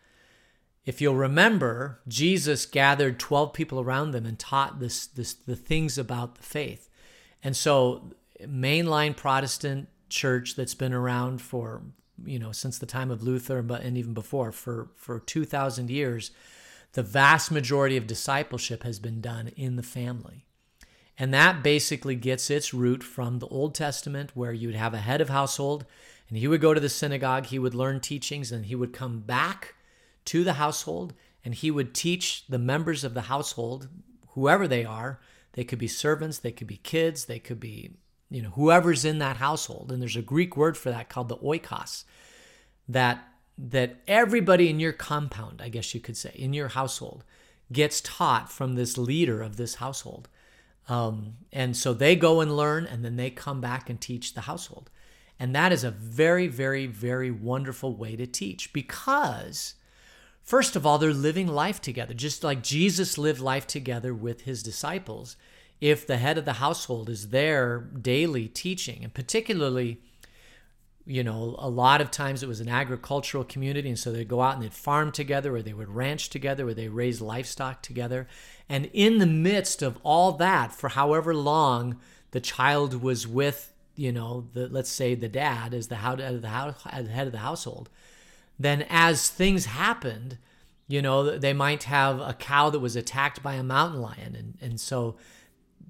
If 0.87 1.01
you'll 1.01 1.16
remember, 1.16 1.99
Jesus 2.07 2.64
gathered 2.64 3.18
12 3.18 3.53
people 3.53 3.81
around 3.81 4.12
them 4.12 4.25
and 4.25 4.38
taught 4.38 4.79
this, 4.79 5.09
this, 5.09 5.35
the 5.35 5.57
things 5.57 5.99
about 5.99 6.37
the 6.37 6.44
faith. 6.44 6.88
And 7.42 7.57
so, 7.57 8.12
mainline 8.40 9.16
Protestant 9.16 9.88
church 10.09 10.55
that's 10.55 10.75
been 10.75 10.92
around 10.92 11.42
for, 11.42 11.83
you 12.25 12.38
know, 12.38 12.53
since 12.53 12.79
the 12.79 12.87
time 12.87 13.11
of 13.11 13.22
Luther 13.22 13.62
but 13.62 13.83
and 13.83 13.99
even 13.99 14.14
before 14.14 14.53
for 14.53 14.90
for 14.94 15.18
2000 15.18 15.90
years, 15.90 16.31
the 16.92 17.03
vast 17.03 17.51
majority 17.51 17.96
of 17.96 18.07
discipleship 18.07 18.85
has 18.85 19.01
been 19.01 19.20
done 19.20 19.49
in 19.57 19.75
the 19.75 19.83
family. 19.83 20.46
And 21.18 21.35
that 21.35 21.62
basically 21.62 22.14
gets 22.14 22.51
its 22.51 22.75
root 22.75 23.03
from 23.03 23.38
the 23.38 23.49
Old 23.49 23.75
Testament 23.75 24.33
where 24.35 24.53
you'd 24.53 24.75
have 24.75 24.94
a 24.94 24.99
head 24.99 25.20
of 25.20 25.31
household 25.31 25.85
and 26.29 26.38
he 26.38 26.46
would 26.46 26.61
go 26.61 26.75
to 26.75 26.81
the 26.81 26.88
synagogue, 26.88 27.46
he 27.46 27.59
would 27.59 27.75
learn 27.75 28.01
teachings 28.01 28.53
and 28.53 28.66
he 28.66 28.75
would 28.75 28.92
come 28.92 29.20
back 29.20 29.75
to 30.26 30.44
the 30.44 30.54
household 30.54 31.14
and 31.44 31.54
he 31.54 31.70
would 31.70 31.94
teach 31.94 32.46
the 32.48 32.58
members 32.58 33.04
of 33.04 33.14
the 33.14 33.22
household, 33.22 33.88
whoever 34.30 34.66
they 34.66 34.84
are, 34.84 35.20
they 35.52 35.64
could 35.64 35.78
be 35.78 35.88
servants, 35.88 36.38
they 36.38 36.52
could 36.52 36.66
be 36.66 36.76
kids, 36.76 37.24
they 37.24 37.38
could 37.38 37.60
be, 37.60 37.96
you 38.30 38.42
know, 38.42 38.50
whoever's 38.50 39.04
in 39.04 39.18
that 39.18 39.38
household. 39.38 39.90
And 39.90 40.02
there's 40.02 40.16
a 40.16 40.22
Greek 40.22 40.56
word 40.56 40.76
for 40.76 40.90
that 40.90 41.08
called 41.08 41.28
the 41.28 41.38
oikos, 41.38 42.04
that 42.88 43.26
that 43.58 43.96
everybody 44.06 44.68
in 44.68 44.78
your 44.80 44.92
compound, 44.92 45.62
I 45.62 45.70
guess 45.70 45.94
you 45.94 46.00
could 46.00 46.16
say, 46.16 46.32
in 46.34 46.52
your 46.52 46.68
household, 46.68 47.24
gets 47.72 48.02
taught 48.02 48.52
from 48.52 48.74
this 48.74 48.98
leader 48.98 49.40
of 49.42 49.56
this 49.56 49.76
household. 49.76 50.28
Um, 50.88 51.34
and 51.52 51.76
so 51.76 51.94
they 51.94 52.16
go 52.16 52.40
and 52.40 52.56
learn, 52.56 52.86
and 52.86 53.04
then 53.04 53.16
they 53.16 53.30
come 53.30 53.60
back 53.60 53.88
and 53.88 54.00
teach 54.00 54.34
the 54.34 54.42
household. 54.42 54.90
And 55.38 55.54
that 55.54 55.72
is 55.72 55.84
a 55.84 55.90
very, 55.90 56.46
very, 56.48 56.86
very 56.86 57.30
wonderful 57.30 57.94
way 57.94 58.14
to 58.16 58.26
teach 58.26 58.72
because, 58.72 59.74
first 60.46 60.76
of 60.76 60.87
all, 60.87 60.96
they're 60.96 61.12
living 61.12 61.46
life 61.46 61.82
together, 61.82 62.14
just 62.14 62.42
like 62.42 62.62
Jesus 62.62 63.18
lived 63.18 63.40
life 63.40 63.66
together 63.66 64.14
with 64.14 64.42
his 64.42 64.62
disciples. 64.62 65.37
If 65.80 66.06
the 66.06 66.16
head 66.16 66.38
of 66.38 66.46
the 66.46 66.54
household 66.54 67.11
is 67.11 67.28
there 67.28 67.80
daily 67.80 68.48
teaching, 68.48 69.04
and 69.04 69.12
particularly, 69.12 70.00
you 71.04 71.22
know, 71.22 71.54
a 71.59 71.68
lot 71.68 72.00
of 72.00 72.11
times 72.11 72.42
it 72.42 72.48
was 72.48 72.61
an 72.61 72.70
agricultural 72.70 73.44
community, 73.44 73.90
and 73.90 73.98
so 73.98 74.11
they'd 74.11 74.26
go 74.26 74.40
out 74.40 74.54
and 74.54 74.62
they'd 74.62 74.72
farm 74.72 75.12
together, 75.12 75.54
or 75.54 75.61
they 75.61 75.74
would 75.74 75.90
ranch 75.90 76.30
together, 76.30 76.68
or 76.68 76.72
they 76.72 76.88
raise 76.88 77.20
livestock 77.20 77.82
together. 77.82 78.26
And 78.70 78.88
in 78.94 79.18
the 79.18 79.26
midst 79.26 79.82
of 79.82 79.98
all 80.02 80.32
that, 80.32 80.72
for 80.72 80.88
however 80.88 81.35
long 81.35 82.00
the 82.30 82.40
child 82.40 83.02
was 83.02 83.26
with 83.26 83.74
you 83.96 84.12
know, 84.12 84.46
the 84.52 84.68
let's 84.68 84.90
say 84.90 85.14
the 85.14 85.28
dad 85.28 85.74
is 85.74 85.88
the 85.88 85.96
head 85.96 86.20
of 86.20 86.42
the 86.42 86.48
head 86.48 87.26
of 87.26 87.32
the 87.32 87.38
household, 87.38 87.88
then 88.58 88.86
as 88.88 89.28
things 89.28 89.66
happened, 89.66 90.38
you 90.88 91.02
know, 91.02 91.38
they 91.38 91.52
might 91.52 91.84
have 91.84 92.20
a 92.20 92.34
cow 92.34 92.70
that 92.70 92.78
was 92.78 92.96
attacked 92.96 93.42
by 93.42 93.54
a 93.54 93.62
mountain 93.62 94.00
lion, 94.00 94.34
and 94.34 94.58
and 94.60 94.80
so 94.80 95.16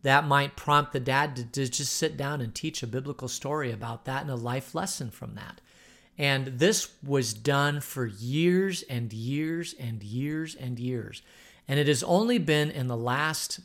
that 0.02 0.26
might 0.26 0.57
prompt 0.57 0.92
the 0.92 1.00
dad 1.00 1.35
to, 1.37 1.44
to 1.44 1.68
just 1.68 1.92
sit 1.92 2.16
down 2.16 2.40
and 2.40 2.55
teach 2.55 2.83
a 2.83 2.87
biblical 2.87 3.29
story 3.29 3.72
about 3.72 4.05
that 4.05 4.22
and 4.22 4.31
a 4.31 4.37
life 4.37 4.74
lesson 4.74 5.11
from 5.11 5.35
that. 5.35 5.61
And 6.18 6.46
this 6.59 6.92
was 7.02 7.35
done 7.35 7.81
for 7.81 8.07
years 8.07 8.83
and 8.83 9.12
years 9.12 9.74
and 9.79 10.02
years 10.02 10.55
and 10.55 10.79
years. 10.79 11.22
And 11.68 11.79
it 11.81 11.88
has 11.88 12.02
only 12.05 12.38
been 12.38 12.70
in 12.70 12.87
the 12.87 12.96
last 12.96 13.61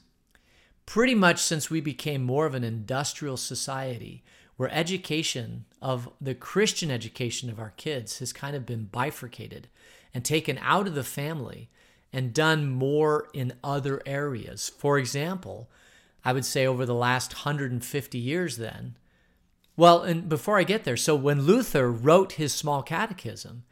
pretty 0.86 1.16
much 1.16 1.40
since 1.40 1.70
we 1.70 1.80
became 1.80 2.24
more 2.24 2.46
of 2.46 2.56
an 2.56 2.64
industrial 2.64 3.38
society 3.38 4.24
where 4.62 4.72
education 4.72 5.66
of 5.82 6.08
the 6.22 6.36
Christian 6.36 6.92
education 6.92 7.50
of 7.50 7.60
our 7.60 7.74
kids 7.78 8.20
has 8.20 8.32
kind 8.32 8.56
of 8.56 8.64
been 8.64 8.84
bifurcated 8.84 9.68
and 10.14 10.24
taken 10.24 10.60
out 10.62 10.86
of 10.86 10.94
the 10.94 11.04
family 11.04 11.68
and 12.14 12.32
done 12.32 12.70
more 12.70 13.28
in 13.34 13.54
other 13.64 14.04
areas. 14.06 14.72
For 14.78 15.00
example, 15.00 15.68
I 16.24 16.32
would 16.32 16.46
say 16.46 16.68
over 16.68 16.86
the 16.86 16.94
last 16.94 17.34
150 17.34 18.20
years, 18.20 18.58
then, 18.58 18.98
well, 19.76 20.04
and 20.04 20.30
before 20.30 20.60
I 20.60 20.64
get 20.64 20.84
there, 20.84 20.96
so 20.96 21.16
when 21.16 21.42
Luther 21.42 21.90
wrote 21.90 22.34
his 22.34 22.54
small 22.54 22.84
catechism, 22.84 23.64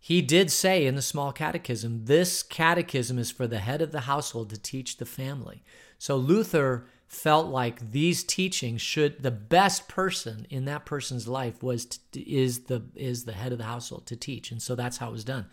he 0.00 0.20
did 0.22 0.50
say 0.50 0.84
in 0.84 0.96
the 0.96 1.02
small 1.02 1.30
catechism, 1.30 2.06
this 2.06 2.42
catechism 2.42 3.16
is 3.16 3.30
for 3.30 3.46
the 3.46 3.60
head 3.60 3.80
of 3.80 3.92
the 3.92 4.00
household 4.00 4.50
to 4.50 4.58
teach 4.58 4.96
the 4.96 5.06
family. 5.06 5.62
So 5.98 6.16
Luther 6.16 6.86
felt 7.12 7.48
like 7.48 7.92
these 7.92 8.24
teachings 8.24 8.80
should 8.80 9.22
the 9.22 9.30
best 9.30 9.86
person 9.86 10.46
in 10.48 10.64
that 10.64 10.86
person's 10.86 11.28
life 11.28 11.62
was 11.62 11.84
to, 11.84 12.20
is 12.20 12.60
the 12.60 12.82
is 12.96 13.24
the 13.24 13.34
head 13.34 13.52
of 13.52 13.58
the 13.58 13.64
household 13.64 14.06
to 14.06 14.16
teach, 14.16 14.50
and 14.50 14.62
so 14.62 14.74
that's 14.74 14.96
how 14.96 15.10
it 15.10 15.12
was 15.12 15.22
done. 15.22 15.46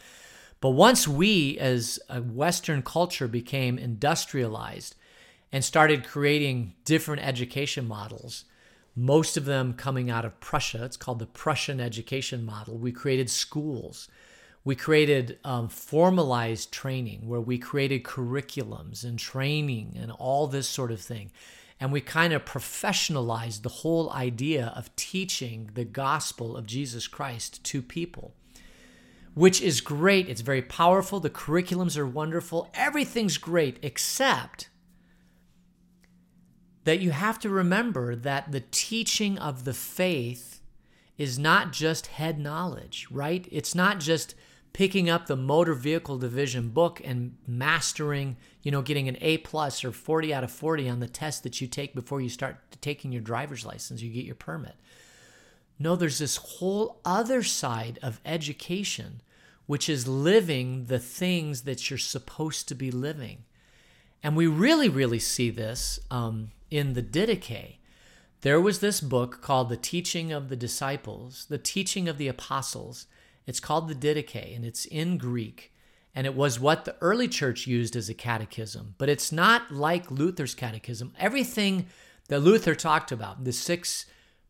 But 0.61 0.71
once 0.71 1.07
we, 1.07 1.57
as 1.59 1.99
a 2.09 2.21
Western 2.21 2.81
culture, 2.81 3.27
became 3.27 3.77
industrialized 3.77 4.95
and 5.51 5.63
started 5.63 6.07
creating 6.07 6.75
different 6.85 7.25
education 7.25 7.87
models, 7.87 8.45
most 8.95 9.35
of 9.35 9.45
them 9.45 9.73
coming 9.73 10.09
out 10.09 10.25
of 10.25 10.39
Prussia, 10.39 10.85
it's 10.85 10.97
called 10.97 11.19
the 11.19 11.25
Prussian 11.25 11.81
education 11.81 12.45
model. 12.45 12.77
We 12.77 12.91
created 12.93 13.29
schools 13.29 14.07
we 14.63 14.75
created 14.75 15.39
um, 15.43 15.69
formalized 15.69 16.71
training 16.71 17.27
where 17.27 17.41
we 17.41 17.57
created 17.57 18.03
curriculums 18.03 19.03
and 19.03 19.17
training 19.17 19.97
and 19.99 20.11
all 20.11 20.47
this 20.47 20.67
sort 20.67 20.91
of 20.91 20.99
thing. 20.99 21.31
And 21.79 21.93
we 21.93 22.01
kind 22.01 22.33
of 22.33 22.43
professionalized 22.43 23.61
the 23.61 23.69
whole 23.69 24.11
idea 24.11 24.73
of 24.75 24.93
teaching 24.97 25.69
the 25.75 25.85
gospel 25.85 26.57
of 26.57 26.65
Jesus 26.65 27.07
Christ 27.07 27.63
to 27.63 27.81
people, 27.81 28.33
which 29.33 29.61
is 29.61 29.79
great. 29.79 30.27
It's 30.27 30.41
very 30.41 30.61
powerful. 30.61 31.21
The 31.21 31.29
curriculums 31.29 31.97
are 31.97 32.05
wonderful. 32.05 32.69
Everything's 32.73 33.37
great, 33.37 33.79
except 33.81 34.69
that 36.83 36.99
you 36.99 37.11
have 37.11 37.39
to 37.39 37.49
remember 37.49 38.13
that 38.13 38.51
the 38.51 38.63
teaching 38.71 39.37
of 39.37 39.63
the 39.63 39.73
faith 39.73 40.61
is 41.17 41.39
not 41.39 41.71
just 41.71 42.07
head 42.07 42.39
knowledge, 42.39 43.07
right? 43.09 43.47
It's 43.51 43.75
not 43.75 43.99
just 43.99 44.35
picking 44.73 45.09
up 45.09 45.27
the 45.27 45.35
motor 45.35 45.73
vehicle 45.73 46.17
division 46.17 46.69
book 46.69 47.01
and 47.03 47.35
mastering, 47.47 48.37
you 48.61 48.71
know, 48.71 48.81
getting 48.81 49.07
an 49.07 49.17
A 49.21 49.37
plus 49.39 49.83
or 49.83 49.91
40 49.91 50.33
out 50.33 50.43
of 50.43 50.51
40 50.51 50.89
on 50.89 50.99
the 50.99 51.07
test 51.07 51.43
that 51.43 51.59
you 51.59 51.67
take 51.67 51.93
before 51.93 52.21
you 52.21 52.29
start 52.29 52.57
taking 52.81 53.11
your 53.11 53.21
driver's 53.21 53.65
license, 53.65 54.01
you 54.01 54.11
get 54.11 54.25
your 54.25 54.35
permit. 54.35 54.75
No, 55.79 55.95
there's 55.95 56.19
this 56.19 56.35
whole 56.35 56.99
other 57.05 57.41
side 57.41 57.99
of 58.01 58.19
education, 58.25 59.21
which 59.65 59.87
is 59.87 60.07
living 60.07 60.85
the 60.85 60.99
things 60.99 61.61
that 61.61 61.89
you're 61.89 61.97
supposed 61.97 62.67
to 62.67 62.75
be 62.75 62.91
living. 62.91 63.45
And 64.21 64.35
we 64.35 64.47
really, 64.47 64.89
really 64.89 65.19
see 65.19 65.49
this 65.49 65.99
um, 66.11 66.51
in 66.69 66.93
the 66.93 67.01
Didache. 67.01 67.77
There 68.41 68.59
was 68.59 68.79
this 68.79 69.01
book 69.01 69.41
called 69.41 69.69
The 69.69 69.77
Teaching 69.77 70.31
of 70.31 70.49
the 70.49 70.55
Disciples, 70.55 71.45
The 71.49 71.57
Teaching 71.57 72.09
of 72.09 72.17
the 72.17 72.27
Apostles 72.27 73.07
it's 73.45 73.59
called 73.59 73.87
the 73.87 73.95
Didache, 73.95 74.55
and 74.55 74.65
it's 74.65 74.85
in 74.85 75.17
Greek. 75.17 75.73
And 76.15 76.25
it 76.25 76.35
was 76.35 76.59
what 76.59 76.85
the 76.85 76.95
early 77.01 77.27
church 77.27 77.67
used 77.67 77.95
as 77.95 78.09
a 78.09 78.13
catechism. 78.13 78.95
But 78.97 79.09
it's 79.09 79.31
not 79.31 79.71
like 79.71 80.11
Luther's 80.11 80.55
catechism. 80.55 81.13
Everything 81.19 81.85
that 82.27 82.39
Luther 82.39 82.75
talked 82.75 83.11
about, 83.11 83.43
the 83.43 83.53
six 83.53 84.05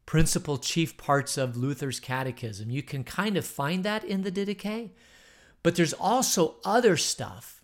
principal 0.05 0.57
chief 0.57 0.97
parts 0.97 1.37
of 1.37 1.57
Luther's 1.57 1.99
catechism, 1.99 2.71
you 2.71 2.81
can 2.81 3.03
kind 3.03 3.37
of 3.37 3.45
find 3.45 3.83
that 3.83 4.03
in 4.03 4.23
the 4.23 4.31
Didache. 4.31 4.89
But 5.61 5.75
there's 5.75 5.93
also 5.93 6.55
other 6.63 6.97
stuff 6.97 7.61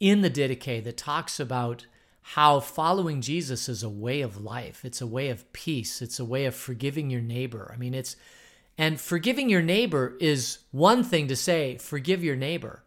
in 0.00 0.20
the 0.20 0.30
Didache 0.30 0.84
that 0.84 0.96
talks 0.96 1.40
about 1.40 1.86
how 2.20 2.60
following 2.60 3.22
Jesus 3.22 3.68
is 3.68 3.82
a 3.82 3.88
way 3.88 4.20
of 4.20 4.42
life. 4.42 4.84
It's 4.84 5.00
a 5.00 5.06
way 5.06 5.30
of 5.30 5.50
peace. 5.54 6.02
It's 6.02 6.20
a 6.20 6.24
way 6.24 6.44
of 6.44 6.54
forgiving 6.54 7.08
your 7.08 7.22
neighbor. 7.22 7.70
I 7.72 7.78
mean, 7.78 7.94
it's 7.94 8.16
and 8.78 9.00
forgiving 9.00 9.50
your 9.50 9.60
neighbor 9.60 10.16
is 10.20 10.58
one 10.70 11.02
thing 11.02 11.26
to 11.28 11.36
say, 11.36 11.76
forgive 11.78 12.22
your 12.22 12.36
neighbor. 12.36 12.84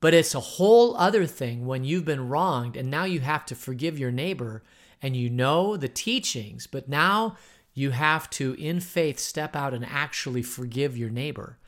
But 0.00 0.14
it's 0.14 0.36
a 0.36 0.40
whole 0.40 0.96
other 0.96 1.26
thing 1.26 1.66
when 1.66 1.82
you've 1.82 2.04
been 2.04 2.28
wronged 2.28 2.76
and 2.76 2.88
now 2.88 3.02
you 3.02 3.18
have 3.20 3.44
to 3.46 3.56
forgive 3.56 3.98
your 3.98 4.12
neighbor 4.12 4.62
and 5.02 5.16
you 5.16 5.28
know 5.28 5.76
the 5.76 5.88
teachings, 5.88 6.68
but 6.68 6.88
now 6.88 7.36
you 7.74 7.90
have 7.90 8.30
to, 8.30 8.54
in 8.54 8.78
faith, 8.78 9.18
step 9.18 9.56
out 9.56 9.74
and 9.74 9.84
actually 9.84 10.42
forgive 10.42 10.96
your 10.96 11.10
neighbor. 11.10 11.58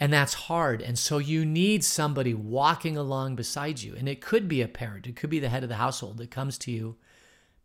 And 0.00 0.10
that's 0.10 0.34
hard. 0.34 0.80
And 0.80 0.98
so 0.98 1.18
you 1.18 1.44
need 1.44 1.84
somebody 1.84 2.32
walking 2.32 2.96
along 2.96 3.36
beside 3.36 3.82
you. 3.82 3.94
And 3.94 4.08
it 4.08 4.22
could 4.22 4.48
be 4.48 4.62
a 4.62 4.68
parent, 4.68 5.06
it 5.06 5.16
could 5.16 5.30
be 5.30 5.40
the 5.40 5.48
head 5.50 5.64
of 5.64 5.68
the 5.68 5.74
household 5.74 6.16
that 6.18 6.30
comes 6.30 6.56
to 6.58 6.70
you. 6.70 6.96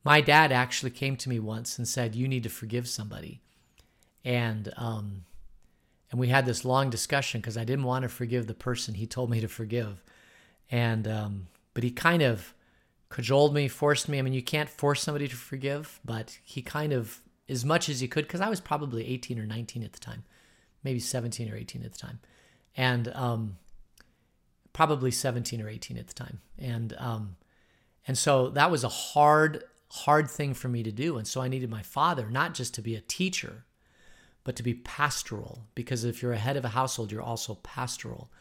My 0.04 0.20
dad 0.20 0.52
actually 0.52 0.92
came 0.92 1.16
to 1.18 1.30
me 1.30 1.40
once 1.40 1.78
and 1.78 1.88
said, 1.88 2.16
You 2.16 2.28
need 2.28 2.44
to 2.44 2.50
forgive 2.50 2.90
somebody 2.90 3.42
and 4.24 4.72
um, 4.78 5.26
and 6.12 6.20
we 6.20 6.28
had 6.28 6.46
this 6.46 6.64
long 6.64 6.90
discussion 6.90 7.42
because 7.42 7.58
I 7.58 7.64
didn't 7.64 7.86
want 7.86 8.04
to 8.04 8.10
forgive 8.10 8.48
the 8.48 8.54
person 8.54 8.94
he 8.94 9.08
told 9.08 9.30
me 9.30 9.42
to 9.42 9.48
forgive, 9.48 10.04
and 10.70 11.08
um, 11.08 11.48
but 11.74 11.84
he 11.84 11.92
kind 11.92 12.22
of 12.22 12.54
cajoled 13.10 13.54
me, 13.54 13.68
forced 13.68 14.08
me. 14.08 14.20
I 14.20 14.22
mean, 14.22 14.34
you 14.34 14.44
can't 14.44 14.70
force 14.70 15.02
somebody 15.02 15.28
to 15.28 15.36
forgive, 15.36 16.00
but 16.06 16.38
he 16.44 16.62
kind 16.62 16.94
of 16.94 17.22
as 17.50 17.66
much 17.66 17.90
as 17.90 18.00
he 18.00 18.08
could 18.08 18.26
because 18.26 18.42
I 18.42 18.50
was 18.50 18.62
probably 18.62 19.08
18 19.08 19.40
or 19.40 19.46
19 19.46 19.84
at 19.84 19.94
the 19.94 20.00
time, 20.00 20.24
maybe 20.84 21.00
17 21.00 21.52
or 21.52 21.56
18 21.56 21.84
at 21.84 21.94
the 21.94 22.00
time, 22.00 22.20
and 22.78 23.10
um, 23.10 23.58
probably 24.72 25.12
17 25.12 25.62
or 25.62 25.70
18 25.70 25.98
at 25.98 26.08
the 26.08 26.14
time, 26.14 26.40
and 26.58 26.96
um, 26.98 27.36
and 28.08 28.18
so 28.18 28.50
that 28.50 28.72
was 28.72 28.84
a 28.84 28.90
hard 28.90 29.64
hard 29.92 30.30
thing 30.30 30.54
for 30.54 30.70
me 30.70 30.84
to 30.84 30.92
do, 30.92 31.18
and 31.18 31.28
so 31.28 31.42
I 31.42 31.48
needed 31.48 31.70
my 31.70 31.82
father 31.82 32.30
not 32.30 32.54
just 32.54 32.74
to 32.76 32.82
be 32.82 32.96
a 32.96 33.02
teacher 33.02 33.66
but 34.44 34.56
to 34.56 34.64
be 34.64 34.74
pastoral. 34.74 35.66
Because 35.76 36.04
if 36.04 36.22
you're 36.22 36.34
a 36.34 36.38
head 36.38 36.58
of 36.58 36.66
a 36.66 36.70
household, 36.70 37.12
you're 37.12 37.22
also 37.22 37.56
pastoral. 37.64 38.32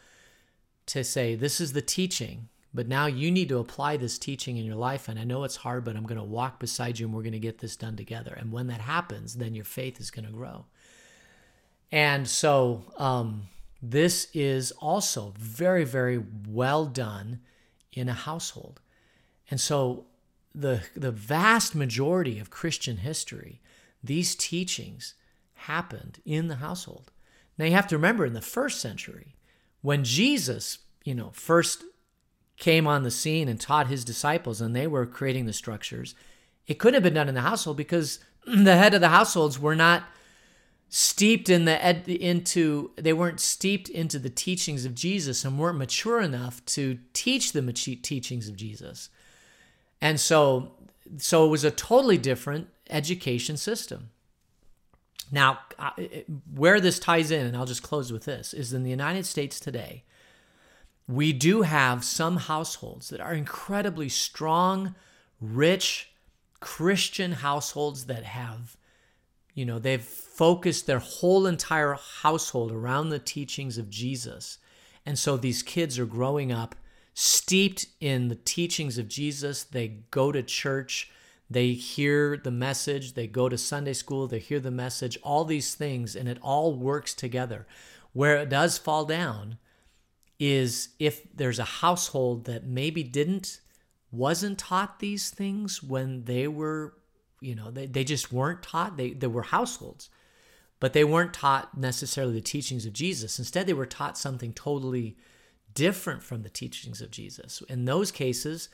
To 0.87 1.03
say, 1.03 1.35
this 1.35 1.61
is 1.61 1.71
the 1.73 1.81
teaching, 1.81 2.49
but 2.73 2.87
now 2.87 3.05
you 3.05 3.31
need 3.31 3.49
to 3.49 3.59
apply 3.59 3.95
this 3.97 4.17
teaching 4.17 4.57
in 4.57 4.65
your 4.65 4.75
life. 4.75 5.07
And 5.07 5.17
I 5.17 5.23
know 5.23 5.43
it's 5.43 5.55
hard, 5.57 5.85
but 5.85 5.95
I'm 5.95 6.03
going 6.03 6.17
to 6.17 6.23
walk 6.23 6.59
beside 6.59 6.99
you 6.99 7.05
and 7.05 7.15
we're 7.15 7.21
going 7.21 7.31
to 7.31 7.39
get 7.39 7.59
this 7.59 7.75
done 7.75 7.95
together. 7.95 8.35
And 8.37 8.51
when 8.51 8.67
that 8.67 8.81
happens, 8.81 9.35
then 9.35 9.55
your 9.55 9.65
faith 9.65 9.99
is 10.01 10.11
going 10.11 10.25
to 10.25 10.31
grow. 10.31 10.65
And 11.91 12.27
so, 12.27 12.83
um, 12.97 13.43
this 13.81 14.29
is 14.33 14.71
also 14.71 15.33
very, 15.37 15.83
very 15.83 16.23
well 16.47 16.85
done 16.85 17.41
in 17.91 18.09
a 18.09 18.13
household. 18.13 18.81
And 19.51 19.59
so, 19.59 20.05
the, 20.55 20.83
the 20.95 21.11
vast 21.11 21.75
majority 21.75 22.39
of 22.39 22.49
Christian 22.49 22.97
history, 22.97 23.61
these 24.03 24.35
teachings, 24.35 25.15
happened 25.63 26.19
in 26.25 26.47
the 26.47 26.55
household. 26.55 27.11
Now 27.57 27.65
you 27.65 27.73
have 27.73 27.87
to 27.87 27.97
remember 27.97 28.25
in 28.25 28.33
the 28.33 28.41
first 28.41 28.81
century, 28.81 29.35
when 29.81 30.03
Jesus, 30.03 30.79
you 31.03 31.13
know, 31.13 31.31
first 31.33 31.83
came 32.57 32.87
on 32.87 33.03
the 33.03 33.11
scene 33.11 33.47
and 33.47 33.59
taught 33.59 33.87
his 33.87 34.05
disciples 34.05 34.61
and 34.61 34.75
they 34.75 34.87
were 34.87 35.05
creating 35.05 35.45
the 35.45 35.53
structures, 35.53 36.15
it 36.67 36.79
couldn't 36.79 36.95
have 36.95 37.03
been 37.03 37.13
done 37.13 37.29
in 37.29 37.35
the 37.35 37.41
household 37.41 37.77
because 37.77 38.19
the 38.45 38.77
head 38.77 38.93
of 38.93 39.01
the 39.01 39.09
households 39.09 39.59
were 39.59 39.75
not 39.75 40.03
steeped 40.89 41.49
in 41.49 41.65
the 41.65 41.83
ed, 41.83 42.07
into 42.07 42.91
they 42.95 43.13
weren't 43.13 43.39
steeped 43.39 43.89
into 43.89 44.19
the 44.19 44.29
teachings 44.29 44.85
of 44.85 44.93
Jesus 44.93 45.43
and 45.43 45.57
weren't 45.57 45.77
mature 45.77 46.21
enough 46.21 46.63
to 46.65 46.99
teach 47.13 47.51
the 47.51 47.73
teachings 47.73 48.47
of 48.47 48.55
Jesus. 48.55 49.09
And 49.99 50.19
so 50.19 50.73
so 51.17 51.45
it 51.45 51.49
was 51.49 51.63
a 51.63 51.71
totally 51.71 52.17
different 52.17 52.67
education 52.89 53.57
system. 53.57 54.11
Now, 55.33 55.59
where 56.53 56.79
this 56.79 56.99
ties 56.99 57.31
in, 57.31 57.45
and 57.45 57.57
I'll 57.57 57.65
just 57.65 57.83
close 57.83 58.13
with 58.13 58.25
this, 58.25 58.53
is 58.53 58.71
in 58.71 58.83
the 58.83 58.89
United 58.89 59.25
States 59.25 59.59
today, 59.59 60.03
we 61.07 61.33
do 61.33 61.63
have 61.63 62.05
some 62.05 62.37
households 62.37 63.09
that 63.09 63.19
are 63.19 63.33
incredibly 63.33 64.09
strong, 64.09 64.95
rich, 65.41 66.11
Christian 66.59 67.33
households 67.33 68.05
that 68.05 68.23
have 68.23 68.77
you 69.53 69.65
know, 69.65 69.79
they've 69.79 70.03
focused 70.03 70.87
their 70.87 70.99
whole 70.99 71.45
entire 71.45 71.93
household 71.93 72.71
around 72.71 73.09
the 73.09 73.19
teachings 73.19 73.77
of 73.77 73.89
Jesus. 73.89 74.57
And 75.05 75.19
so 75.19 75.37
these 75.37 75.61
kids 75.61 75.99
are 75.99 76.05
growing 76.05 76.51
up 76.51 76.75
steeped 77.13 77.85
in 77.99 78.29
the 78.29 78.35
teachings 78.35 78.97
of 78.97 79.07
Jesus. 79.07 79.63
They 79.63 79.99
go 80.09 80.31
to 80.31 80.41
church, 80.41 81.11
they 81.53 81.73
hear 81.73 82.37
the 82.37 82.51
message, 82.51 83.13
they 83.13 83.27
go 83.27 83.49
to 83.49 83.57
Sunday 83.57 83.93
school, 83.93 84.27
they 84.27 84.39
hear 84.39 84.59
the 84.59 84.71
message, 84.71 85.17
all 85.23 85.45
these 85.45 85.75
things, 85.75 86.15
and 86.15 86.27
it 86.27 86.39
all 86.41 86.73
works 86.73 87.13
together. 87.13 87.65
Where 88.11 88.37
it 88.37 88.49
does 88.49 88.77
fall 88.77 89.05
down 89.05 89.57
is 90.39 90.89
if 90.99 91.21
there's 91.33 91.59
a 91.59 91.63
household 91.63 92.45
that 92.45 92.65
maybe 92.65 93.03
didn't, 93.03 93.61
wasn't 94.11 94.59
taught 94.59 94.99
these 94.99 95.29
things 95.29 95.81
when 95.81 96.25
they 96.25 96.47
were 96.47 96.93
you 97.41 97.55
know 97.55 97.71
they, 97.71 97.85
they 97.85 98.03
just 98.03 98.31
weren't 98.31 98.63
taught 98.63 98.95
they, 98.95 99.11
they 99.11 99.27
were 99.27 99.43
households. 99.43 100.09
But 100.79 100.91
they 100.91 101.05
weren't 101.05 101.33
taught 101.33 101.77
necessarily 101.77 102.33
the 102.33 102.41
teachings 102.41 102.85
of 102.85 102.93
jesus. 102.93 103.39
Instead 103.39 103.67
they 103.67 103.73
were 103.73 103.85
taught 103.85 104.17
something 104.17 104.53
totally 104.53 105.17
different 105.73 106.23
from 106.23 106.43
the 106.43 106.49
teachings 106.49 107.01
of 107.01 107.11
jesus. 107.11 107.61
In 107.67 107.85
those 107.85 108.11
cases 108.11 108.69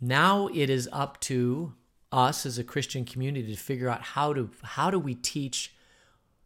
now 0.00 0.48
it 0.48 0.68
is 0.68 0.88
up 0.92 1.20
to 1.20 1.74
us 2.12 2.46
as 2.46 2.58
a 2.58 2.64
christian 2.64 3.04
community 3.04 3.54
to 3.54 3.60
figure 3.60 3.88
out 3.88 4.02
how 4.02 4.32
to 4.32 4.50
how 4.62 4.90
do 4.90 4.98
we 4.98 5.14
teach 5.14 5.74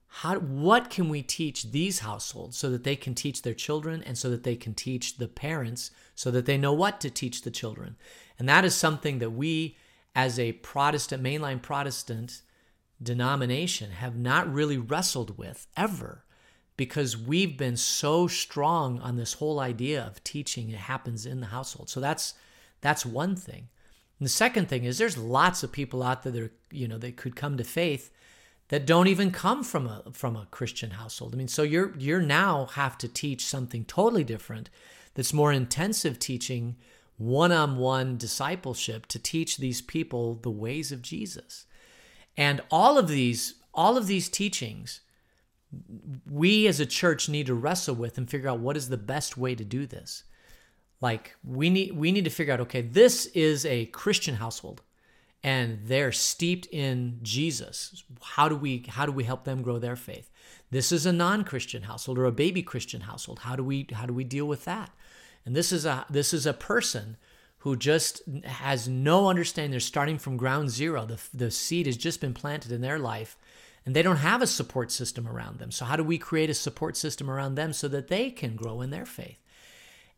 how 0.09 0.37
what 0.37 0.88
can 0.88 1.09
we 1.09 1.22
teach 1.22 1.72
these 1.72 1.98
households 1.98 2.57
so 2.57 2.70
that 2.70 2.85
they 2.85 2.96
can 2.96 3.14
teach 3.14 3.42
their 3.42 3.55
children 3.55 4.02
and 4.05 4.16
so 4.16 4.31
that 4.31 4.44
they 4.44 4.57
can 4.57 4.72
teach 4.74 5.18
the 5.18 5.29
parents 5.29 5.90
so 6.14 6.31
that 6.31 6.46
they 6.46 6.57
know 6.57 6.72
what 6.72 7.00
to 7.00 7.11
teach 7.11 7.42
the 7.42 7.50
children 7.50 7.96
and 8.38 8.48
that 8.48 8.64
is 8.64 8.74
something 8.74 9.18
that 9.18 9.31
we 9.31 9.76
as 10.16 10.38
a 10.38 10.52
Protestant, 10.52 11.22
mainline 11.22 11.61
Protestant 11.61 12.40
denomination, 13.02 13.90
have 13.90 14.16
not 14.16 14.50
really 14.50 14.79
wrestled 14.79 15.37
with 15.37 15.66
ever 15.76 16.24
because 16.79 17.18
we've 17.18 17.59
been 17.59 17.76
so 17.76 18.26
strong 18.26 18.98
on 19.00 19.16
this 19.16 19.35
whole 19.35 19.61
idea 19.61 20.02
of 20.02 20.24
teaching 20.24 20.70
it 20.70 20.79
happens 20.79 21.26
in 21.26 21.40
the 21.40 21.48
household. 21.48 21.90
So 21.90 22.00
that's 22.00 22.33
that's 22.81 23.05
one 23.05 23.37
thing. 23.37 23.68
And 24.18 24.26
the 24.26 24.31
second 24.31 24.68
thing 24.68 24.85
is 24.85 24.98
there's 24.98 25.18
lots 25.18 25.62
of 25.62 25.72
people 25.72 26.02
out 26.02 26.22
there 26.22 26.33
that 26.33 26.42
are, 26.42 26.52
you 26.70 26.88
know, 26.88 26.98
that 26.98 27.16
could 27.16 27.37
come 27.37 27.57
to 27.57 27.64
faith 27.64 28.11
that 28.68 28.87
don't 28.87 29.07
even 29.07 29.31
come 29.31 29.62
from 29.62 29.87
a 29.87 30.02
from 30.12 30.37
a 30.37 30.48
Christian 30.50 30.92
household. 30.92 31.35
I 31.35 31.38
mean, 31.38 31.48
so 31.48 31.62
you're 31.62 31.94
you're 31.98 32.20
now 32.20 32.66
have 32.66 32.98
to 32.98 33.09
teach 33.09 33.44
something 33.44 33.85
totally 33.85 34.24
different 34.24 34.70
that's 35.14 35.33
more 35.33 35.52
intensive 35.52 36.18
teaching 36.18 36.76
one 37.16 37.52
on 37.52 37.79
one 37.79 38.16
discipleship 38.16 39.07
to 39.07 39.18
teach 39.18 39.57
these 39.57 39.81
people 39.81 40.35
the 40.42 40.50
ways 40.50 40.92
of 40.92 41.02
Jesus. 41.02 41.64
And 42.37 42.61
all 42.70 42.98
of 42.98 43.09
these, 43.09 43.55
all 43.72 43.96
of 43.96 44.07
these 44.07 44.29
teachings, 44.29 45.00
we 46.31 46.66
as 46.66 46.79
a 46.79 46.87
church 46.87 47.29
need 47.29 47.46
to 47.46 47.55
wrestle 47.55 47.94
with 47.94 48.18
and 48.18 48.29
figure 48.29 48.50
out 48.50 48.61
what 48.61 48.76
is 48.76 48.90
the 48.90 48.98
best 48.98 49.38
way 49.38 49.55
to 49.55 49.64
do 49.64 49.87
this. 49.87 50.24
Like 51.01 51.37
we 51.45 51.71
need 51.71 51.93
we 51.93 52.13
need 52.13 52.25
to 52.25 52.31
figure 52.31 52.55
out 52.55 52.61
okay, 52.61 52.81
this 52.81 53.27
is 53.27 53.67
a 53.67 53.87
Christian 53.87 54.37
household 54.37 54.83
and 55.43 55.79
they're 55.85 56.13
steeped 56.13 56.67
in 56.73 57.21
Jesus. 57.23 58.03
How 58.23 58.49
do 58.49 58.57
we 58.57 58.85
how 58.89 59.07
do 59.07 59.13
we 59.13 59.25
help 59.25 59.45
them 59.45 59.63
grow 59.63 59.79
their 59.79 59.97
faith? 59.97 60.31
This 60.71 60.91
is 60.91 61.07
a 61.07 61.13
non-Christian 61.13 61.83
household 61.83 62.19
or 62.19 62.25
a 62.25 62.33
baby 62.33 62.63
Christian 62.63 63.03
household. 63.03 63.41
How 63.41 63.57
do 63.57 63.63
we 63.63 63.87
how 63.93 64.07
do 64.07 64.15
we 64.15 64.25
deal 64.25 64.47
with 64.47 64.65
that? 64.65 64.91
And 65.45 65.55
this 65.55 65.71
is 65.71 65.85
a 65.85 66.07
this 66.09 66.33
is 66.33 66.47
a 66.47 66.53
person 66.53 67.17
who 67.59 67.77
just 67.77 68.23
has 68.45 68.89
no 68.89 69.29
understanding. 69.29 69.73
They're 69.73 69.81
starting 69.81 70.19
from 70.19 70.37
ground 70.37 70.71
zero. 70.71 71.05
The, 71.05 71.21
the 71.35 71.51
seed 71.51 71.87
has 71.87 71.97
just 71.97 72.21
been 72.21 72.35
planted 72.35 72.71
in 72.73 72.81
their 72.81 72.99
life 72.99 73.37
and 73.87 73.95
they 73.95 74.03
don't 74.03 74.17
have 74.17 74.43
a 74.43 74.47
support 74.47 74.91
system 74.91 75.29
around 75.29 75.59
them. 75.59 75.71
So, 75.71 75.85
how 75.85 75.97
do 75.97 76.03
we 76.03 76.19
create 76.19 76.51
a 76.51 76.55
support 76.55 76.97
system 76.97 77.31
around 77.31 77.55
them 77.55 77.73
so 77.73 77.87
that 77.89 78.09
they 78.09 78.31
can 78.31 78.57
grow 78.57 78.81
in 78.81 78.91
their 78.91 79.07
faith? 79.07 79.41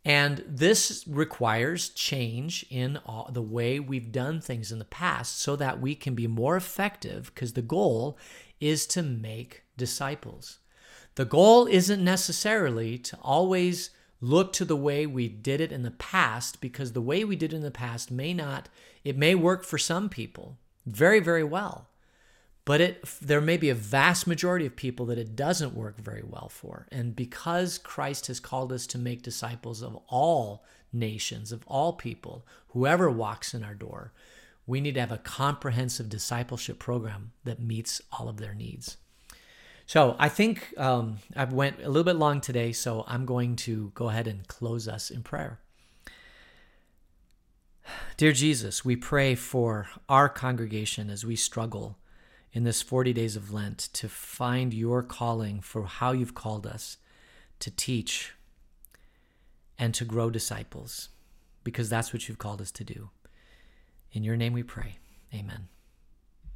And 0.08 0.42
this 0.48 1.04
requires 1.06 1.90
change 1.90 2.64
in 2.70 2.96
all, 3.04 3.28
the 3.30 3.42
way 3.42 3.78
we've 3.78 4.10
done 4.10 4.40
things 4.40 4.72
in 4.72 4.78
the 4.78 4.86
past 4.86 5.38
so 5.38 5.54
that 5.56 5.82
we 5.82 5.94
can 5.94 6.14
be 6.14 6.26
more 6.26 6.56
effective 6.56 7.30
because 7.34 7.52
the 7.52 7.60
goal 7.60 8.16
is 8.58 8.86
to 8.86 9.02
make 9.02 9.64
disciples. 9.76 10.60
The 11.16 11.26
goal 11.26 11.66
isn't 11.66 12.02
necessarily 12.02 12.96
to 12.96 13.18
always 13.20 13.90
look 14.22 14.54
to 14.54 14.64
the 14.64 14.76
way 14.76 15.06
we 15.06 15.28
did 15.28 15.60
it 15.60 15.72
in 15.72 15.82
the 15.82 15.90
past 15.90 16.62
because 16.62 16.94
the 16.94 17.02
way 17.02 17.22
we 17.22 17.36
did 17.36 17.52
it 17.52 17.56
in 17.56 17.62
the 17.62 17.70
past 17.70 18.10
may 18.10 18.32
not 18.32 18.68
it 19.04 19.16
may 19.16 19.34
work 19.34 19.62
for 19.62 19.78
some 19.78 20.08
people 20.08 20.58
very 20.86 21.20
very 21.20 21.44
well 21.44 21.87
but 22.68 22.82
it 22.82 23.02
there 23.22 23.40
may 23.40 23.56
be 23.56 23.70
a 23.70 23.74
vast 23.74 24.26
majority 24.26 24.66
of 24.66 24.76
people 24.76 25.06
that 25.06 25.16
it 25.16 25.34
doesn't 25.34 25.74
work 25.74 25.98
very 25.98 26.22
well 26.22 26.50
for 26.50 26.86
and 26.92 27.16
because 27.16 27.78
Christ 27.78 28.26
has 28.26 28.40
called 28.40 28.74
us 28.74 28.86
to 28.88 28.98
make 28.98 29.22
disciples 29.22 29.82
of 29.82 29.98
all 30.06 30.66
nations 30.92 31.50
of 31.50 31.64
all 31.66 31.94
people 31.94 32.44
whoever 32.68 33.10
walks 33.10 33.54
in 33.54 33.64
our 33.64 33.74
door 33.74 34.12
we 34.66 34.82
need 34.82 34.92
to 34.92 35.00
have 35.00 35.10
a 35.10 35.16
comprehensive 35.16 36.10
discipleship 36.10 36.78
program 36.78 37.32
that 37.44 37.58
meets 37.58 38.02
all 38.12 38.28
of 38.28 38.36
their 38.36 38.52
needs 38.52 38.98
so 39.86 40.16
I 40.18 40.28
think 40.28 40.74
um, 40.76 41.20
I 41.34 41.44
went 41.44 41.80
a 41.82 41.88
little 41.88 42.04
bit 42.04 42.16
long 42.16 42.42
today, 42.42 42.72
so 42.72 43.06
I'm 43.08 43.24
going 43.24 43.56
to 43.56 43.90
go 43.94 44.10
ahead 44.10 44.26
and 44.26 44.46
close 44.46 44.86
us 44.86 45.08
in 45.08 45.22
prayer. 45.22 45.60
Dear 48.18 48.32
Jesus, 48.32 48.84
we 48.84 48.96
pray 48.96 49.34
for 49.34 49.88
our 50.06 50.28
congregation 50.28 51.08
as 51.08 51.24
we 51.24 51.36
struggle 51.36 51.96
in 52.52 52.64
this 52.64 52.82
40 52.82 53.12
days 53.12 53.36
of 53.36 53.52
Lent 53.52 53.78
to 53.92 54.08
find 54.08 54.72
your 54.72 55.02
calling 55.02 55.60
for 55.60 55.84
how 55.84 56.12
you've 56.12 56.34
called 56.34 56.66
us 56.66 56.96
to 57.60 57.70
teach 57.70 58.34
and 59.78 59.94
to 59.94 60.04
grow 60.04 60.30
disciples, 60.30 61.10
because 61.62 61.88
that's 61.88 62.12
what 62.12 62.28
you've 62.28 62.38
called 62.38 62.60
us 62.60 62.70
to 62.72 62.84
do. 62.84 63.10
In 64.12 64.24
your 64.24 64.36
name 64.36 64.52
we 64.52 64.62
pray. 64.62 64.98
Amen. 65.32 65.68